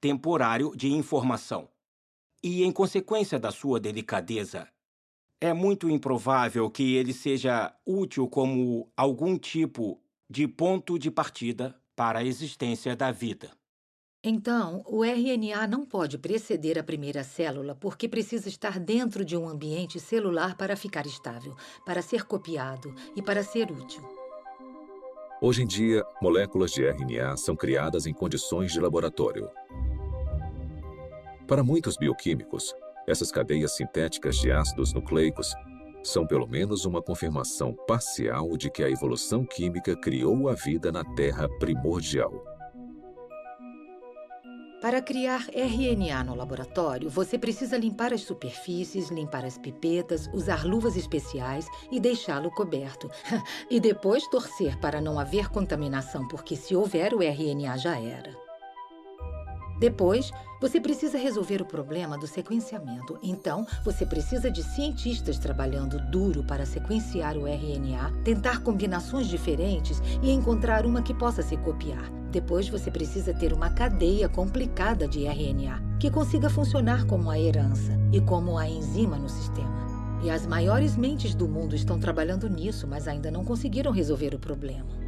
[0.00, 1.68] temporário de informação.
[2.42, 4.66] E, em consequência da sua delicadeza,
[5.40, 12.18] é muito improvável que ele seja útil como algum tipo de ponto de partida para
[12.18, 13.52] a existência da vida.
[14.24, 19.48] Então, o RNA não pode preceder a primeira célula porque precisa estar dentro de um
[19.48, 24.00] ambiente celular para ficar estável, para ser copiado e para ser útil.
[25.40, 29.50] Hoje em dia, moléculas de RNA são criadas em condições de laboratório.
[31.48, 32.72] Para muitos bioquímicos,
[33.08, 35.52] essas cadeias sintéticas de ácidos nucleicos
[36.04, 41.04] são pelo menos uma confirmação parcial de que a evolução química criou a vida na
[41.16, 42.51] Terra primordial.
[44.82, 50.96] Para criar RNA no laboratório, você precisa limpar as superfícies, limpar as pipetas, usar luvas
[50.96, 53.08] especiais e deixá-lo coberto.
[53.70, 58.51] e depois torcer para não haver contaminação, porque se houver, o RNA já era.
[59.82, 63.18] Depois, você precisa resolver o problema do sequenciamento.
[63.20, 70.30] Então, você precisa de cientistas trabalhando duro para sequenciar o RNA, tentar combinações diferentes e
[70.30, 72.08] encontrar uma que possa se copiar.
[72.30, 77.98] Depois, você precisa ter uma cadeia complicada de RNA que consiga funcionar como a herança
[78.12, 79.84] e como a enzima no sistema.
[80.22, 84.38] E as maiores mentes do mundo estão trabalhando nisso, mas ainda não conseguiram resolver o
[84.38, 85.01] problema.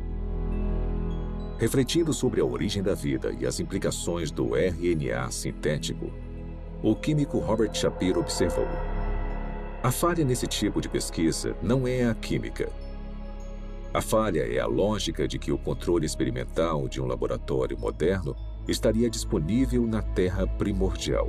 [1.58, 6.10] Refletindo sobre a origem da vida e as implicações do RNA sintético,
[6.82, 8.66] o químico Robert Shapiro observou:
[9.82, 12.68] a falha nesse tipo de pesquisa não é a química.
[13.92, 18.34] A falha é a lógica de que o controle experimental de um laboratório moderno
[18.66, 21.28] estaria disponível na Terra primordial.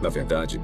[0.00, 0.58] Na verdade,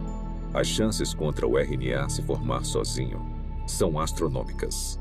[0.55, 3.21] as chances contra o RNA se formar sozinho
[3.66, 4.99] são astronômicas.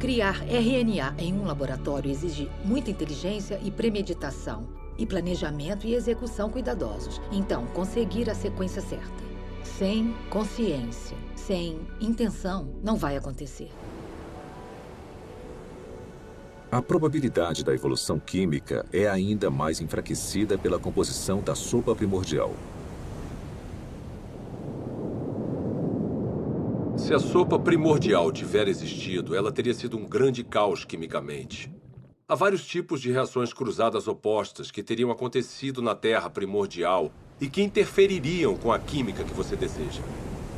[0.00, 7.20] Criar RNA em um laboratório exige muita inteligência e premeditação, e planejamento e execução cuidadosos.
[7.30, 9.22] Então, conseguir a sequência certa.
[9.62, 13.68] Sem consciência, sem intenção, não vai acontecer.
[16.72, 22.54] A probabilidade da evolução química é ainda mais enfraquecida pela composição da sopa primordial.
[27.10, 31.68] Se a sopa primordial tiver existido, ela teria sido um grande caos quimicamente.
[32.28, 37.62] Há vários tipos de reações cruzadas opostas que teriam acontecido na Terra primordial e que
[37.62, 40.00] interfeririam com a química que você deseja.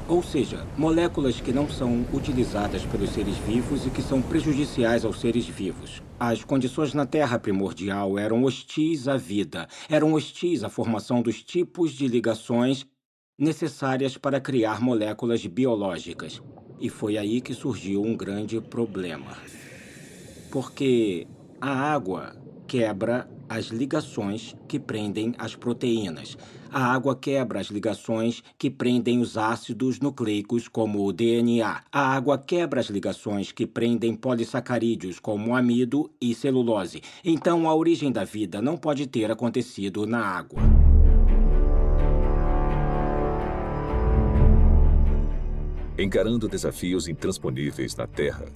[0.06, 5.22] Ou seja, moléculas que não são utilizadas pelos seres vivos e que são prejudiciais aos
[5.22, 6.02] seres vivos.
[6.20, 11.92] As condições na Terra primordial eram hostis à vida, eram hostis à formação dos tipos
[11.92, 12.86] de ligações
[13.38, 16.42] necessárias para criar moléculas biológicas.
[16.80, 19.36] E foi aí que surgiu um grande problema.
[20.50, 21.26] Porque
[21.60, 22.34] a água
[22.66, 26.36] quebra as ligações que prendem as proteínas.
[26.70, 31.82] A água quebra as ligações que prendem os ácidos nucleicos, como o DNA.
[31.92, 37.02] A água quebra as ligações que prendem polissacarídeos, como amido e celulose.
[37.22, 40.62] Então, a origem da vida não pode ter acontecido na água.
[46.02, 48.46] Encarando desafios intransponíveis na Terra,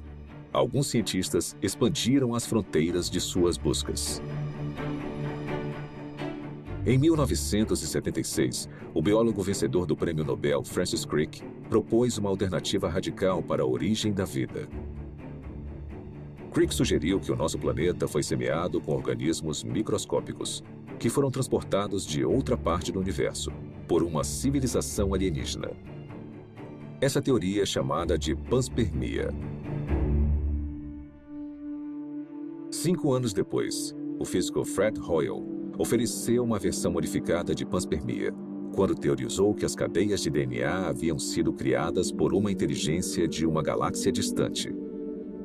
[0.53, 4.21] alguns cientistas expandiram as fronteiras de suas buscas.
[6.85, 11.41] Em 1976, o biólogo vencedor do Prêmio Nobel Francis Crick
[11.71, 14.69] propôs uma alternativa radical para a origem da vida.
[16.53, 20.65] Crick sugeriu que o nosso planeta foi semeado com organismos microscópicos,
[20.99, 23.53] que foram transportados de outra parte do universo
[23.87, 25.71] por uma civilização alienígena.
[26.99, 29.29] Essa teoria é chamada de panspermia.
[32.71, 35.45] Cinco anos depois, o físico Fred Hoyle
[35.79, 38.33] ofereceu uma versão modificada de panspermia,
[38.75, 43.63] quando teorizou que as cadeias de DNA haviam sido criadas por uma inteligência de uma
[43.63, 44.75] galáxia distante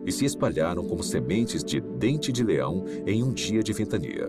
[0.06, 4.28] e se espalharam como sementes de dente de leão em um dia de ventania.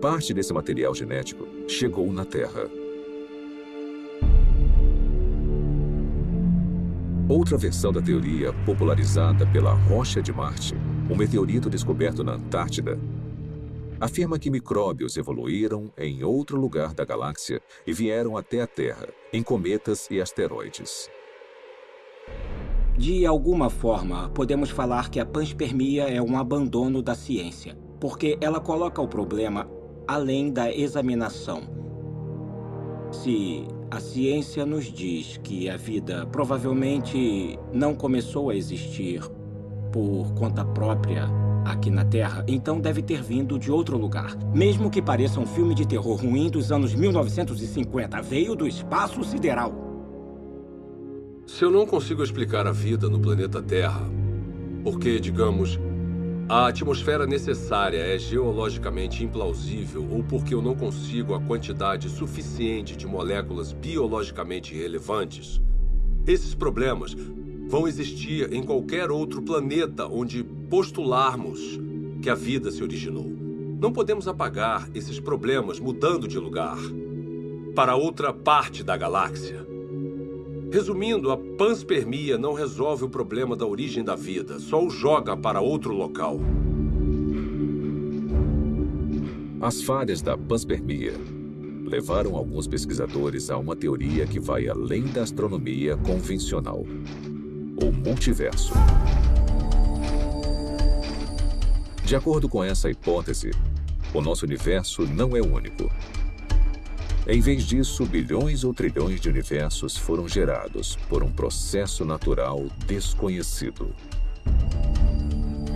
[0.00, 2.77] Parte desse material genético chegou na Terra.
[7.28, 10.74] Outra versão da teoria, popularizada pela Rocha de Marte,
[11.10, 12.98] um meteorito descoberto na Antártida,
[14.00, 19.42] afirma que micróbios evoluíram em outro lugar da galáxia e vieram até a Terra, em
[19.42, 21.10] cometas e asteroides.
[22.96, 28.58] De alguma forma, podemos falar que a panspermia é um abandono da ciência, porque ela
[28.58, 29.68] coloca o problema
[30.06, 31.60] além da examinação.
[33.12, 39.22] Se a ciência nos diz que a vida provavelmente não começou a existir
[39.90, 41.26] por conta própria
[41.64, 44.36] aqui na Terra, então deve ter vindo de outro lugar.
[44.54, 49.72] Mesmo que pareça um filme de terror ruim dos anos 1950, veio do espaço sideral.
[51.46, 54.02] Se eu não consigo explicar a vida no planeta Terra,
[54.84, 55.78] porque, digamos,
[56.48, 63.06] a atmosfera necessária é geologicamente implausível ou porque eu não consigo a quantidade suficiente de
[63.06, 65.60] moléculas biologicamente relevantes,
[66.26, 67.14] esses problemas
[67.68, 71.78] vão existir em qualquer outro planeta onde postularmos
[72.22, 73.30] que a vida se originou.
[73.78, 76.78] Não podemos apagar esses problemas mudando de lugar
[77.74, 79.66] para outra parte da galáxia.
[80.70, 85.60] Resumindo, a panspermia não resolve o problema da origem da vida, só o joga para
[85.60, 86.38] outro local.
[89.60, 91.14] As falhas da panspermia
[91.86, 96.84] levaram alguns pesquisadores a uma teoria que vai além da astronomia convencional
[97.82, 98.74] o multiverso.
[102.04, 103.52] De acordo com essa hipótese,
[104.12, 105.90] o nosso universo não é único.
[107.30, 113.94] Em vez disso, bilhões ou trilhões de universos foram gerados por um processo natural desconhecido.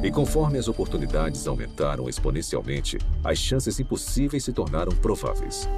[0.02, 5.68] E conforme as oportunidades aumentaram exponencialmente, as chances impossíveis se tornaram prováveis.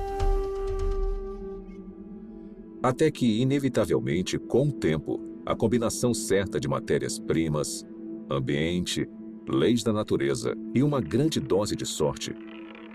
[2.81, 7.85] Até que, inevitavelmente, com o tempo, a combinação certa de matérias-primas,
[8.31, 9.09] ambiente,
[9.49, 12.33] leis da natureza e uma grande dose de sorte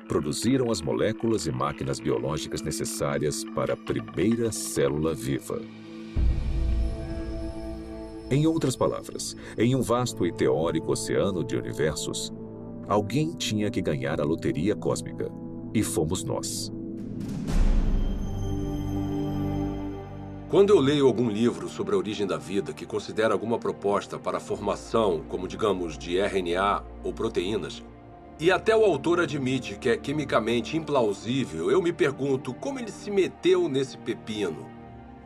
[0.09, 5.61] produziram as moléculas e máquinas biológicas necessárias para a primeira célula viva.
[8.31, 12.33] Em outras palavras, em um vasto e teórico oceano de universos,
[12.87, 15.31] alguém tinha que ganhar a loteria cósmica,
[15.73, 16.71] e fomos nós.
[20.49, 24.37] Quando eu leio algum livro sobre a origem da vida que considera alguma proposta para
[24.37, 27.83] a formação, como digamos, de RNA ou proteínas,
[28.39, 33.11] e até o autor admite que é quimicamente implausível, eu me pergunto como ele se
[33.11, 34.65] meteu nesse pepino.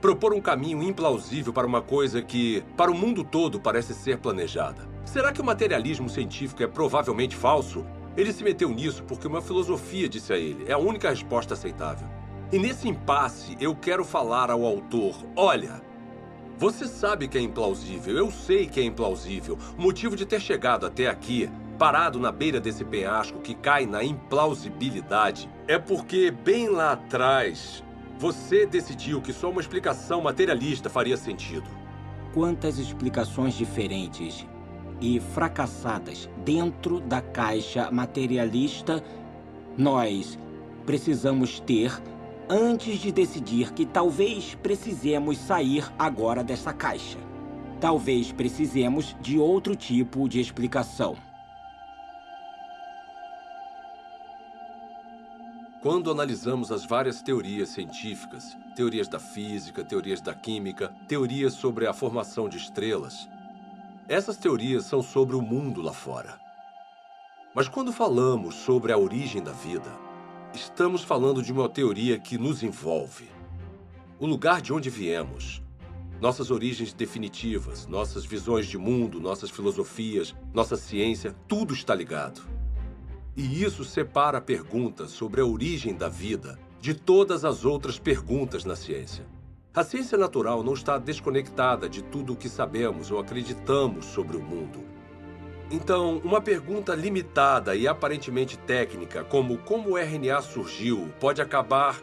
[0.02, 4.90] Propor um caminho implausível para uma coisa que, para o mundo todo, parece ser planejada.
[5.06, 7.86] Será que o materialismo científico é provavelmente falso?
[8.18, 12.08] Ele se meteu nisso porque uma filosofia disse a ele: é a única resposta aceitável.
[12.52, 15.84] E nesse impasse, eu quero falar ao autor: olha,
[16.58, 19.58] você sabe que é implausível, eu sei que é implausível.
[19.78, 21.50] O motivo de ter chegado até aqui,
[21.84, 27.84] parado na beira desse penhasco que cai na implausibilidade, é porque bem lá atrás
[28.18, 31.70] você decidiu que só uma explicação materialista faria sentido.
[32.34, 34.48] Quantas explicações diferentes
[35.02, 39.04] e fracassadas dentro da caixa materialista
[39.78, 40.40] nós
[40.86, 41.92] precisamos ter
[42.48, 47.20] antes de decidir que talvez precisemos sair agora dessa caixa.
[47.82, 51.33] Talvez precisemos de outro tipo de explicação.
[55.84, 61.94] Quando analisamos as várias teorias científicas, teorias da física, teorias da química, teorias sobre a
[61.94, 63.30] formação de estrelas,
[64.08, 66.40] essas teorias são sobre o mundo lá fora.
[67.54, 69.92] Mas quando falamos sobre a origem da vida,
[70.54, 73.28] Estamos falando de uma teoria que nos envolve.
[74.20, 75.64] O lugar de onde viemos,
[76.22, 82.44] nossas origens definitivas, nossas visões de mundo, nossas filosofias, nossa ciência, tudo está ligado.
[83.36, 88.64] E isso separa a pergunta sobre a origem da vida de todas as outras perguntas
[88.64, 89.26] na ciência.
[89.74, 94.44] A ciência natural não está desconectada de tudo o que sabemos ou acreditamos sobre o
[94.44, 94.84] mundo.
[95.72, 102.00] Então, uma pergunta limitada e aparentemente técnica, como como o RNA surgiu, pode acabar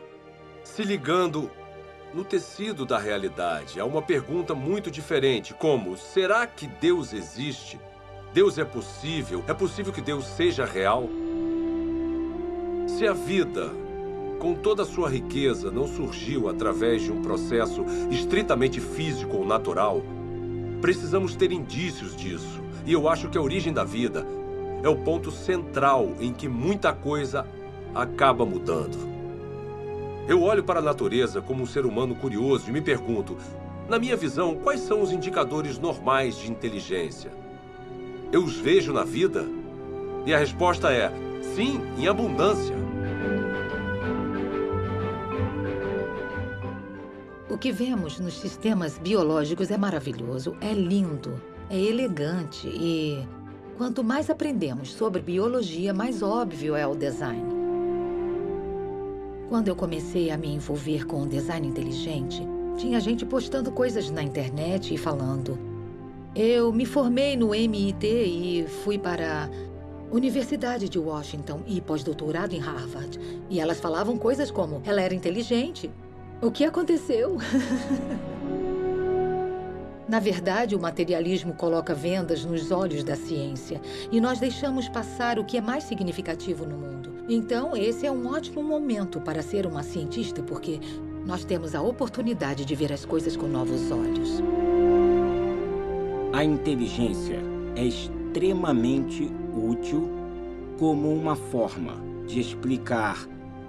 [0.64, 1.48] se ligando
[2.12, 7.78] no tecido da realidade a uma pergunta muito diferente, como será que Deus existe?
[8.32, 9.44] Deus é possível?
[9.46, 11.08] É possível que Deus seja real?
[13.00, 13.70] Se a vida,
[14.38, 20.02] com toda a sua riqueza, não surgiu através de um processo estritamente físico ou natural,
[20.82, 22.60] precisamos ter indícios disso.
[22.84, 24.26] E eu acho que a origem da vida
[24.82, 27.46] é o ponto central em que muita coisa
[27.94, 28.98] acaba mudando.
[30.28, 33.34] Eu olho para a natureza como um ser humano curioso e me pergunto,
[33.88, 37.32] na minha visão, quais são os indicadores normais de inteligência?
[38.30, 39.46] Eu os vejo na vida?
[40.26, 41.10] E a resposta é
[41.40, 42.74] sim, em abundância.
[47.48, 53.24] O que vemos nos sistemas biológicos é maravilhoso, é lindo é elegante e
[53.78, 57.44] quanto mais aprendemos sobre biologia, mais óbvio é o design.
[59.48, 62.42] Quando eu comecei a me envolver com o design inteligente,
[62.76, 65.56] tinha gente postando coisas na internet e falando:
[66.34, 69.48] Eu me formei no MIT e fui para
[70.10, 73.18] Universidade de Washington e pós-doutorado em Harvard.
[73.48, 75.88] E elas falavam coisas como: Ela era inteligente.
[76.42, 77.38] O que aconteceu?
[80.08, 83.80] Na verdade, o materialismo coloca vendas nos olhos da ciência
[84.10, 87.24] e nós deixamos passar o que é mais significativo no mundo.
[87.28, 90.80] Então, esse é um ótimo momento para ser uma cientista, porque
[91.24, 94.42] nós temos a oportunidade de ver as coisas com novos olhos.
[96.32, 97.38] A inteligência
[97.76, 98.19] é extremamente
[99.54, 100.08] útil
[100.78, 101.94] como uma forma
[102.26, 103.18] de explicar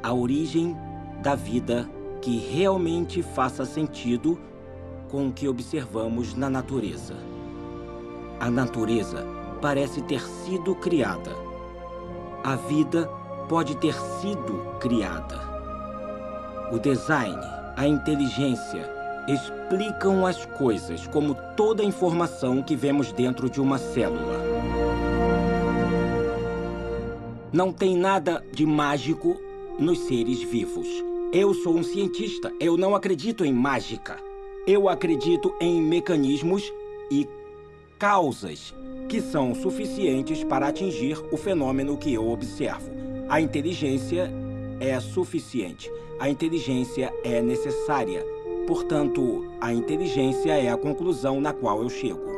[0.01, 0.76] a origem
[1.22, 1.89] da vida
[2.22, 4.39] que realmente faça sentido
[5.09, 7.16] com o que observamos na natureza.
[8.39, 9.26] A natureza
[9.62, 11.32] parece ter sido criada.
[12.43, 13.07] A vida
[13.49, 15.39] pode ter sido criada.
[16.72, 17.38] O design,
[17.76, 18.89] a inteligência
[19.28, 24.51] explicam as coisas como toda a informação que vemos dentro de uma célula.
[27.54, 29.36] Não tem nada de mágico
[29.78, 30.88] nos seres vivos.
[31.34, 34.18] Eu sou um cientista, eu não acredito em mágica.
[34.66, 36.72] Eu acredito em mecanismos
[37.12, 37.28] e
[37.99, 38.74] causas
[39.10, 42.89] que são suficientes para atingir o fenômeno que eu observo.
[43.28, 44.32] A inteligência
[44.80, 45.91] é suficiente.
[46.22, 48.26] A inteligência é necessária.
[48.66, 52.30] Portanto, a inteligência é a conclusão na qual eu chego.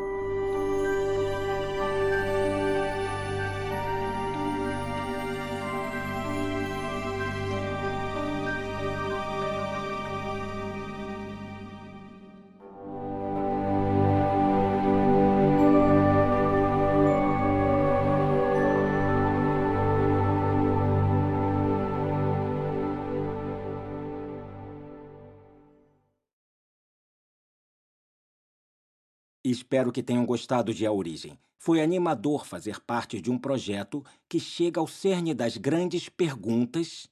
[29.53, 31.37] Espero que tenham gostado de A Origem.
[31.59, 37.07] Foi animador fazer parte de um projeto que chega ao cerne das grandes perguntas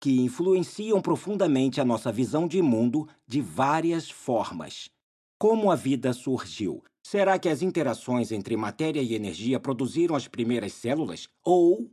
[0.00, 4.90] que influenciam profundamente a nossa visão de mundo de várias formas.
[5.38, 6.82] Como a vida surgiu?
[7.06, 11.28] Será que as interações entre matéria e energia produziram as primeiras células?
[11.44, 11.88] Ou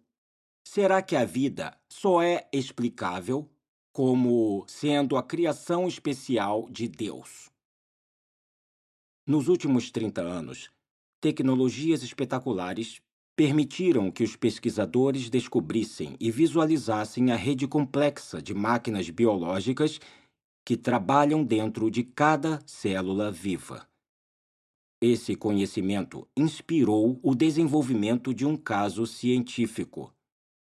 [0.68, 3.48] será que a vida só é explicável
[3.91, 7.53] como sendo a criação especial de Deus?
[9.26, 10.69] Nos últimos 30 anos,
[11.21, 13.01] tecnologias espetaculares
[13.38, 19.97] permitiram que os pesquisadores descobrissem e visualizassem a rede complexa de máquinas biológicas
[20.65, 23.88] que trabalham dentro de cada célula viva.
[25.01, 30.13] Esse conhecimento inspirou o desenvolvimento de um caso científico,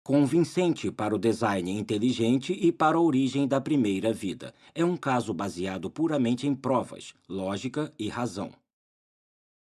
[0.07, 4.54] convincente para o design inteligente e para a origem da primeira vida.
[4.72, 8.52] É um caso baseado puramente em provas, lógica e razão.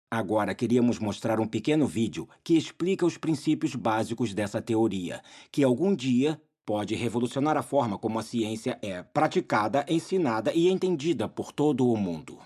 [0.08, 5.20] Agora queríamos mostrar um pequeno vídeo que explica os princípios básicos dessa teoria,
[5.50, 11.28] que algum dia pode revolucionar a forma como a ciência é praticada, ensinada e entendida
[11.28, 12.38] por todo o mundo.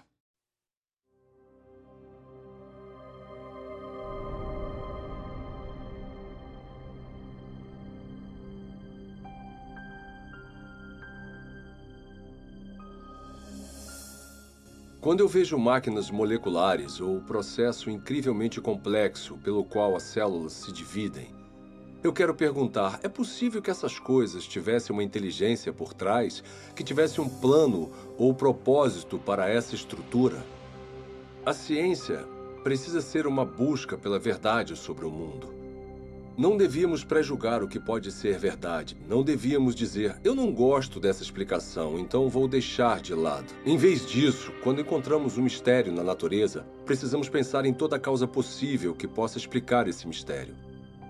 [15.05, 20.73] Quando eu vejo máquinas moleculares ou o processo incrivelmente complexo pelo qual as células se
[20.73, 21.29] dividem,
[22.03, 26.43] eu quero perguntar: é possível que essas coisas tivessem uma inteligência por trás,
[26.75, 30.43] que tivesse um plano ou propósito para essa estrutura?
[31.45, 32.25] A ciência
[32.63, 35.64] precisa ser uma busca pela verdade sobre o mundo.
[36.37, 38.97] Não devíamos prejulgar o que pode ser verdade.
[39.09, 43.55] Não devíamos dizer, eu não gosto dessa explicação, então vou deixar de lado.
[43.64, 48.26] Em vez disso, quando encontramos um mistério na natureza, precisamos pensar em toda a causa
[48.26, 50.57] possível que possa explicar esse mistério.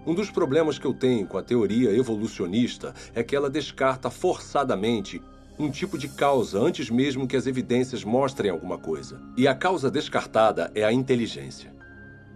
[0.06, 5.22] Um dos problemas que eu tenho com a teoria evolucionista é que ela descarta forçadamente
[5.58, 9.22] um tipo de causa antes mesmo que as evidências mostrem alguma coisa.
[9.38, 11.73] E a causa descartada é a inteligência.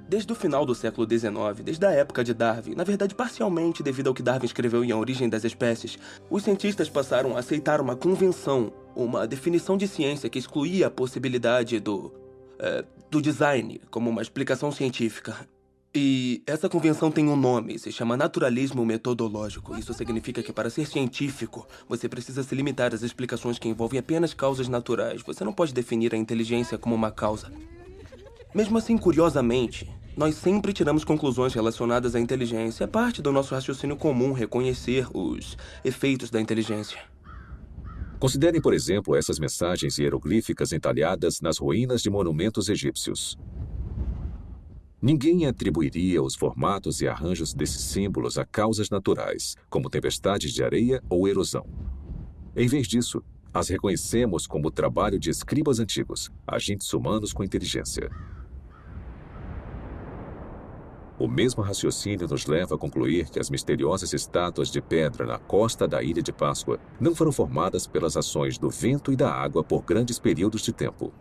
[0.09, 4.09] Desde o final do século XIX, desde a época de Darwin, na verdade parcialmente devido
[4.09, 5.99] ao que Darwin escreveu em A Origem das Espécies,
[6.31, 11.79] os cientistas passaram a aceitar uma convenção, uma definição de ciência que excluía a possibilidade
[11.79, 12.13] do.
[12.59, 15.49] É, do design como uma explicação científica.
[15.95, 19.77] E essa convenção tem um nome, se chama naturalismo metodológico.
[19.79, 24.35] Isso significa que para ser científico, você precisa se limitar às explicações que envolvem apenas
[24.35, 25.23] causas naturais.
[25.23, 27.51] Você não pode definir a inteligência como uma causa.
[28.55, 29.89] Mesmo assim, curiosamente,
[30.19, 32.83] nós sempre tiramos conclusões relacionadas à inteligência.
[32.83, 36.99] É parte do nosso raciocínio comum reconhecer os efeitos da inteligência.
[38.19, 43.39] Considerem, por exemplo, essas mensagens hieroglíficas entalhadas nas ruínas de monumentos egípcios.
[45.01, 51.01] Ninguém atribuiria os formatos e arranjos desses símbolos a causas naturais, como tempestades de areia
[51.09, 51.64] ou erosão.
[52.57, 53.23] Em vez disso,
[53.55, 58.11] as reconhecemos como o trabalho de escribas antigos, agentes humanos com inteligência.
[61.19, 65.89] O mesmo raciocínio nos leva a concluir que as misteriosas estátuas de pedra na costa
[65.89, 69.83] da Ilha de Páscoa não foram formadas pelas ações do vento e da água por
[69.83, 71.12] grandes períodos de tempo.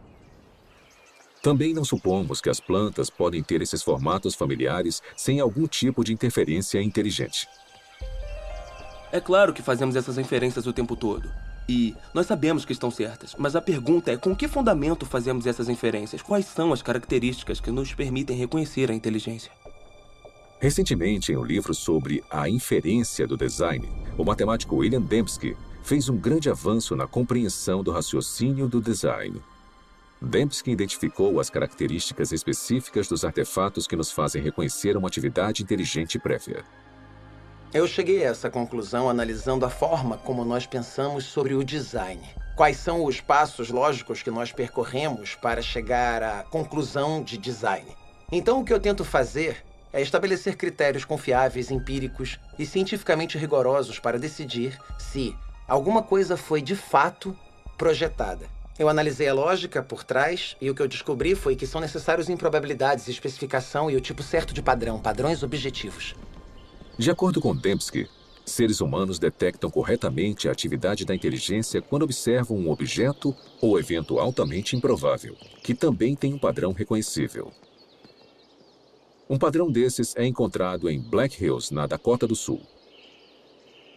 [1.41, 6.13] Também não supomos que as plantas podem ter esses formatos familiares sem algum tipo de
[6.13, 7.47] interferência inteligente.
[9.11, 11.27] É claro que fazemos essas inferências o tempo todo.
[11.67, 15.67] E nós sabemos que estão certas, mas a pergunta é com que fundamento fazemos essas
[15.67, 16.21] inferências?
[16.21, 19.51] Quais são as características que nos permitem reconhecer a inteligência?
[20.59, 23.87] Recentemente, em um livro sobre a inferência do design,
[24.17, 29.39] o matemático William Dembski fez um grande avanço na compreensão do raciocínio do design.
[30.19, 36.65] Dembski identificou as características específicas dos artefatos que nos fazem reconhecer uma atividade inteligente prévia.
[37.71, 42.21] Eu cheguei a essa conclusão analisando a forma como nós pensamos sobre o design.
[42.55, 47.85] Quais são os passos lógicos que nós percorremos para chegar à conclusão de design?
[48.31, 49.63] Então, o que eu tento fazer
[49.97, 55.35] é estabelecer critérios confiáveis, empíricos e cientificamente rigorosos para decidir se
[55.67, 57.35] alguma coisa foi de fato
[57.75, 58.45] projetada.
[58.77, 62.29] Eu analisei a lógica por trás e o que eu descobri foi que são necessários
[62.29, 66.13] improbabilidades, especificação e o tipo certo de padrão, padrões objetivos.
[66.95, 68.07] De acordo com Dembski,
[68.45, 74.75] seres humanos detectam corretamente a atividade da inteligência quando observam um objeto ou evento altamente
[74.75, 77.51] improvável, que também tem um padrão reconhecível.
[79.29, 82.61] Um padrão desses é encontrado em Black Hills, na Dakota do Sul.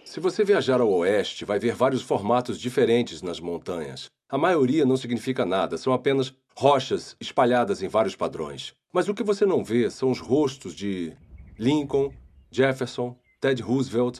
[0.05, 4.07] Se você viajar ao oeste, vai ver vários formatos diferentes nas montanhas.
[4.29, 8.75] A maioria não significa nada, são apenas rochas espalhadas em vários padrões.
[8.93, 11.13] Mas o que você não vê são os rostos de
[11.57, 12.13] Lincoln,
[12.51, 14.19] Jefferson, Ted Roosevelt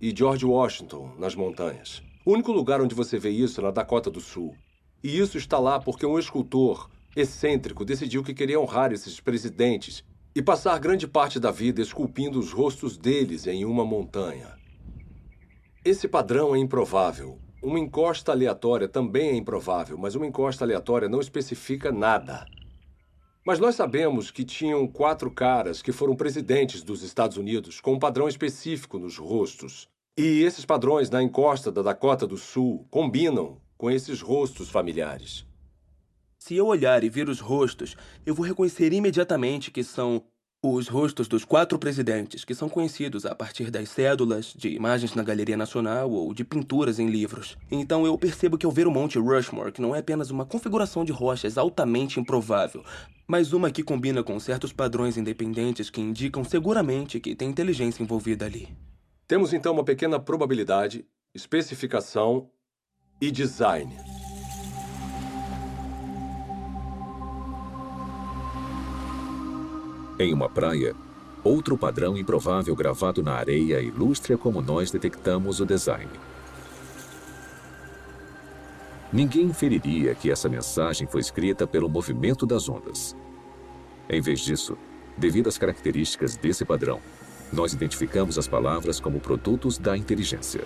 [0.00, 2.02] e George Washington nas montanhas.
[2.26, 4.56] O único lugar onde você vê isso é na Dakota do Sul.
[5.04, 10.02] E isso está lá porque um escultor excêntrico decidiu que queria honrar esses presidentes
[10.38, 14.56] e passar grande parte da vida esculpindo os rostos deles em uma montanha.
[15.84, 21.20] Esse padrão é improvável, uma encosta aleatória também é improvável, mas uma encosta aleatória não
[21.20, 22.46] especifica nada.
[23.44, 27.98] Mas nós sabemos que tinham quatro caras que foram presidentes dos Estados Unidos com um
[27.98, 29.88] padrão específico nos rostos.
[30.16, 35.47] E esses padrões na encosta da Dakota do Sul combinam com esses rostos familiares.
[36.38, 40.22] Se eu olhar e ver os rostos, eu vou reconhecer imediatamente que são
[40.62, 45.22] os rostos dos quatro presidentes, que são conhecidos a partir das cédulas, de imagens na
[45.22, 47.56] Galeria Nacional ou de pinturas em livros.
[47.70, 51.04] Então eu percebo que ao ver o Monte Rushmore, que não é apenas uma configuração
[51.04, 52.84] de rochas altamente improvável,
[53.26, 58.46] mas uma que combina com certos padrões independentes que indicam seguramente que tem inteligência envolvida
[58.46, 58.68] ali.
[59.26, 62.48] Temos então uma pequena probabilidade, especificação
[63.20, 64.17] e design.
[70.20, 70.96] Em uma praia,
[71.44, 76.10] outro padrão improvável gravado na areia ilustra como nós detectamos o design.
[79.12, 83.16] Ninguém inferiria que essa mensagem foi escrita pelo movimento das ondas.
[84.10, 84.76] Em vez disso,
[85.16, 86.98] devido às características desse padrão,
[87.52, 90.64] nós identificamos as palavras como produtos da inteligência.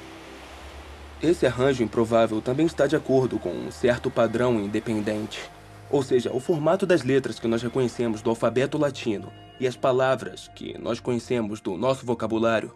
[1.23, 5.52] Esse arranjo improvável também está de acordo com um certo padrão independente.
[5.93, 9.31] Ou seja, o formato das letras que nós reconhecemos do alfabeto latino
[9.61, 12.75] e as palavras que nós conhecemos do nosso vocabulário.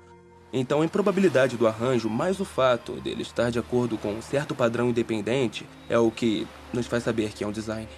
[0.52, 4.54] Então, a improbabilidade do arranjo, mais o fato dele estar de acordo com um certo
[4.54, 7.88] padrão independente, é o que nos faz saber que é um design.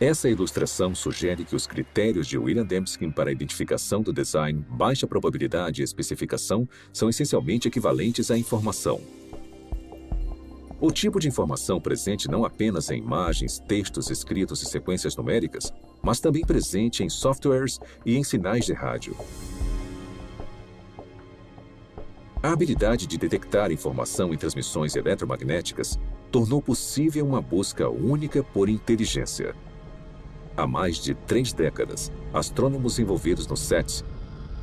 [0.00, 5.06] Essa ilustração sugere que os critérios de William Dembski para a identificação do design, baixa
[5.06, 9.00] probabilidade e especificação são essencialmente equivalentes à informação.
[10.82, 15.72] O tipo de informação presente não apenas em imagens, textos escritos e sequências numéricas,
[16.02, 19.14] mas também presente em softwares e em sinais de rádio.
[22.42, 26.00] A habilidade de detectar informação em transmissões eletromagnéticas
[26.32, 29.54] tornou possível uma busca única por inteligência.
[30.56, 34.04] Há mais de três décadas, astrônomos envolvidos no SETS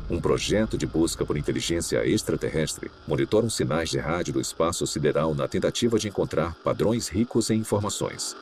[0.09, 5.47] um projeto de busca por inteligência extraterrestre monitoram sinais de rádio do espaço sideral na
[5.47, 8.35] tentativa de encontrar padrões ricos em informações.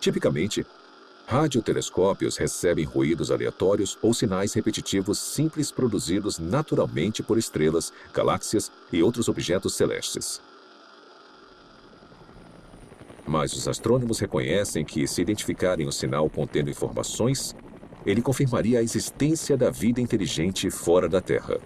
[0.00, 0.64] Tipicamente,
[1.26, 9.28] radiotelescópios recebem ruídos aleatórios ou sinais repetitivos simples produzidos naturalmente por estrelas, galáxias e outros
[9.28, 10.40] objetos celestes.
[13.26, 17.56] Mas os astrônomos reconhecem que, se identificarem um sinal contendo informações,
[18.04, 21.60] ele confirmaria a existência da vida inteligente fora da Terra.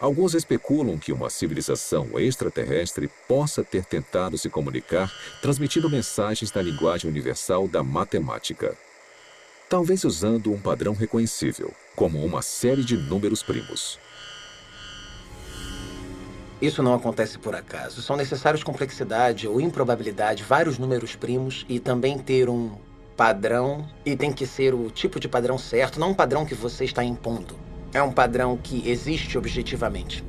[0.00, 5.10] Alguns especulam que uma civilização extraterrestre possa ter tentado se comunicar
[5.40, 8.76] transmitindo mensagens na linguagem universal da matemática.
[9.66, 13.98] Talvez usando um padrão reconhecível, como uma série de números primos.
[16.64, 18.00] Isso não acontece por acaso.
[18.00, 22.70] São necessários complexidade ou improbabilidade, vários números primos e também ter um
[23.14, 23.86] padrão.
[24.02, 27.04] E tem que ser o tipo de padrão certo, não um padrão que você está
[27.04, 27.54] impondo.
[27.92, 30.24] É um padrão que existe objetivamente.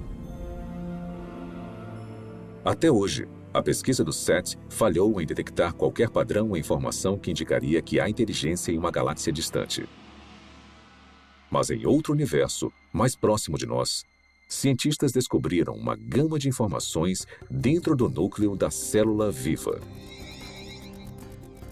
[2.66, 7.82] Até hoje, a pesquisa do SET falhou em detectar qualquer padrão ou informação que indicaria
[7.82, 9.88] que há inteligência em uma galáxia distante.
[11.50, 14.04] Mas em outro universo, mais próximo de nós,
[14.48, 19.80] cientistas descobriram uma gama de informações dentro do núcleo da célula viva.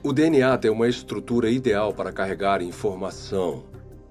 [0.04, 3.64] O DNA tem uma estrutura ideal para carregar informação.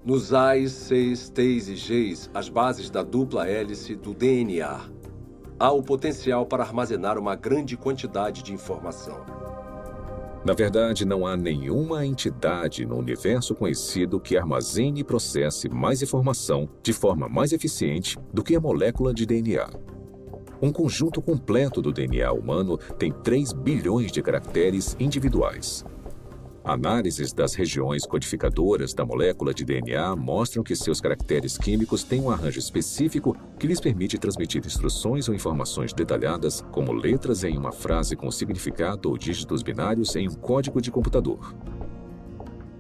[0.05, 4.81] Nos A's, C's, T's e G's, as bases da dupla hélice do DNA,
[5.59, 9.62] há o potencial para armazenar uma grande quantidade de informação.
[10.45, 16.69] Na verdade, não há nenhuma entidade no universo conhecido que armazene e processe mais informação
[16.83, 19.71] de forma mais eficiente do que a molécula de DNA.
[20.61, 25.85] Um conjunto completo do DNA humano tem 3 bilhões de caracteres individuais.
[26.65, 32.31] Análises das regiões codificadoras da molécula de DNA mostram que seus caracteres químicos têm um
[32.31, 38.15] arranjo específico que lhes permite transmitir instruções ou informações detalhadas, como letras em uma frase
[38.15, 41.53] com significado ou dígitos binários em um código de computador.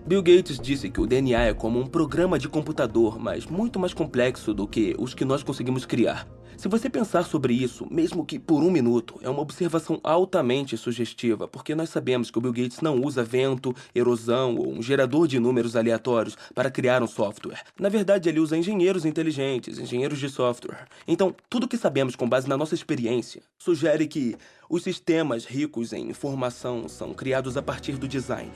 [0.05, 3.95] Bill Gates disse que o DNA é como um programa de computador, mas muito mais
[3.95, 6.27] complexo do que os que nós conseguimos criar.
[6.57, 11.47] Se você pensar sobre isso, mesmo que por um minuto, é uma observação altamente sugestiva,
[11.47, 15.39] porque nós sabemos que o Bill Gates não usa vento, erosão ou um gerador de
[15.39, 17.63] números aleatórios para criar um software.
[17.79, 20.87] Na verdade, ele usa engenheiros inteligentes, engenheiros de software.
[21.07, 24.37] Então, tudo que sabemos com base na nossa experiência sugere que
[24.69, 28.51] os sistemas ricos em informação são criados a partir do design.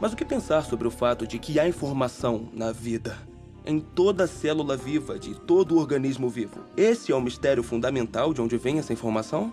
[0.00, 3.16] Mas o que pensar sobre o fato de que há informação na vida?
[3.64, 6.60] Em toda célula viva de todo organismo vivo.
[6.76, 9.52] Esse é o mistério fundamental de onde vem essa informação?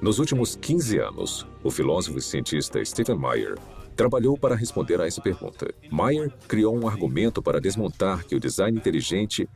[0.00, 3.56] Nos últimos 15 anos, o filósofo e cientista Stephen Meyer
[3.96, 5.72] trabalhou para responder a essa pergunta.
[5.90, 9.48] Meyer criou um argumento para desmontar que o design inteligente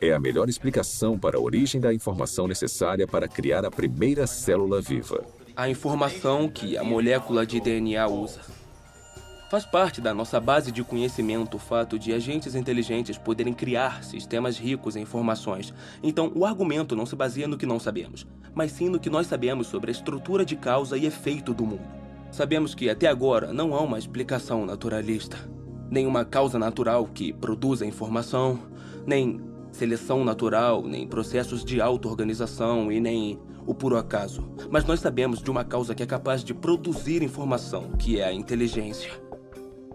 [0.00, 4.80] é a melhor explicação para a origem da informação necessária para criar a primeira célula
[4.80, 5.24] viva
[5.56, 8.40] a informação que a molécula de DNA usa.
[9.48, 14.58] Faz parte da nossa base de conhecimento o fato de agentes inteligentes poderem criar sistemas
[14.58, 15.72] ricos em informações.
[16.02, 19.28] Então, o argumento não se baseia no que não sabemos, mas sim no que nós
[19.28, 21.86] sabemos sobre a estrutura de causa e efeito do mundo.
[22.32, 25.38] Sabemos que até agora não há uma explicação naturalista,
[25.88, 28.58] nem uma causa natural que produza informação,
[29.06, 29.40] nem
[29.70, 35.50] seleção natural, nem processos de auto-organização e nem o puro acaso, mas nós sabemos de
[35.50, 39.12] uma causa que é capaz de produzir informação, que é a inteligência.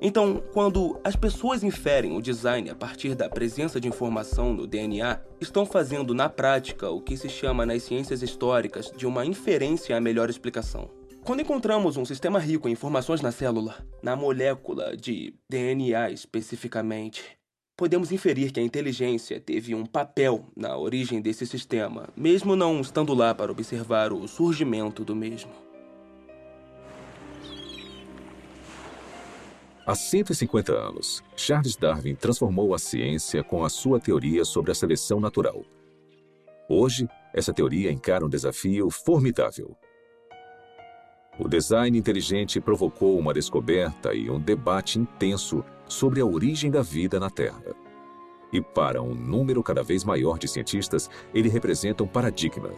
[0.01, 5.19] Então, quando as pessoas inferem o design a partir da presença de informação no DNA,
[5.41, 9.99] estão fazendo na prática o que se chama nas ciências históricas de uma inferência à
[9.99, 10.89] melhor explicação.
[11.25, 17.38] Quando encontramos um sistema rico em informações na célula, na molécula de DNA especificamente,
[17.79, 23.13] podemos inferir que a inteligência teve um papel na origem desse sistema, mesmo não estando
[23.13, 25.49] lá para observar o surgimento do mesmo.
[29.87, 35.21] Há 150 anos, Charles Darwin transformou a ciência com a sua teoria sobre a seleção
[35.21, 35.63] natural.
[36.67, 39.73] Hoje, essa teoria encara um desafio formidável.
[41.39, 47.19] O design inteligente provocou uma descoberta e um debate intenso sobre a origem da vida
[47.19, 47.61] na Terra.
[48.53, 52.69] E para um número cada vez maior de cientistas, ele representa um paradigma.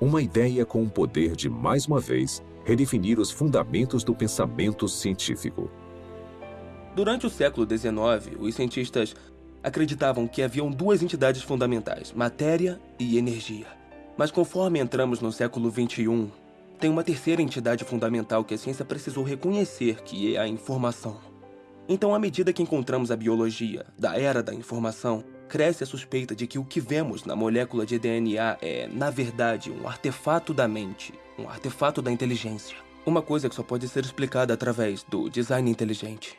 [0.00, 5.70] Uma ideia com o poder de, mais uma vez, redefinir os fundamentos do pensamento científico.
[6.94, 9.14] Durante o século XIX, os cientistas
[9.62, 13.66] acreditavam que haviam duas entidades fundamentais, matéria e energia.
[14.16, 16.30] Mas conforme entramos no século XXI,
[16.78, 21.33] tem uma terceira entidade fundamental que a ciência precisou reconhecer, que é a informação.
[21.88, 26.46] Então, à medida que encontramos a biologia da era da informação, cresce a suspeita de
[26.46, 31.12] que o que vemos na molécula de DNA é, na verdade, um artefato da mente,
[31.38, 32.76] um artefato da inteligência.
[33.04, 36.38] Uma coisa que só pode ser explicada através do design inteligente.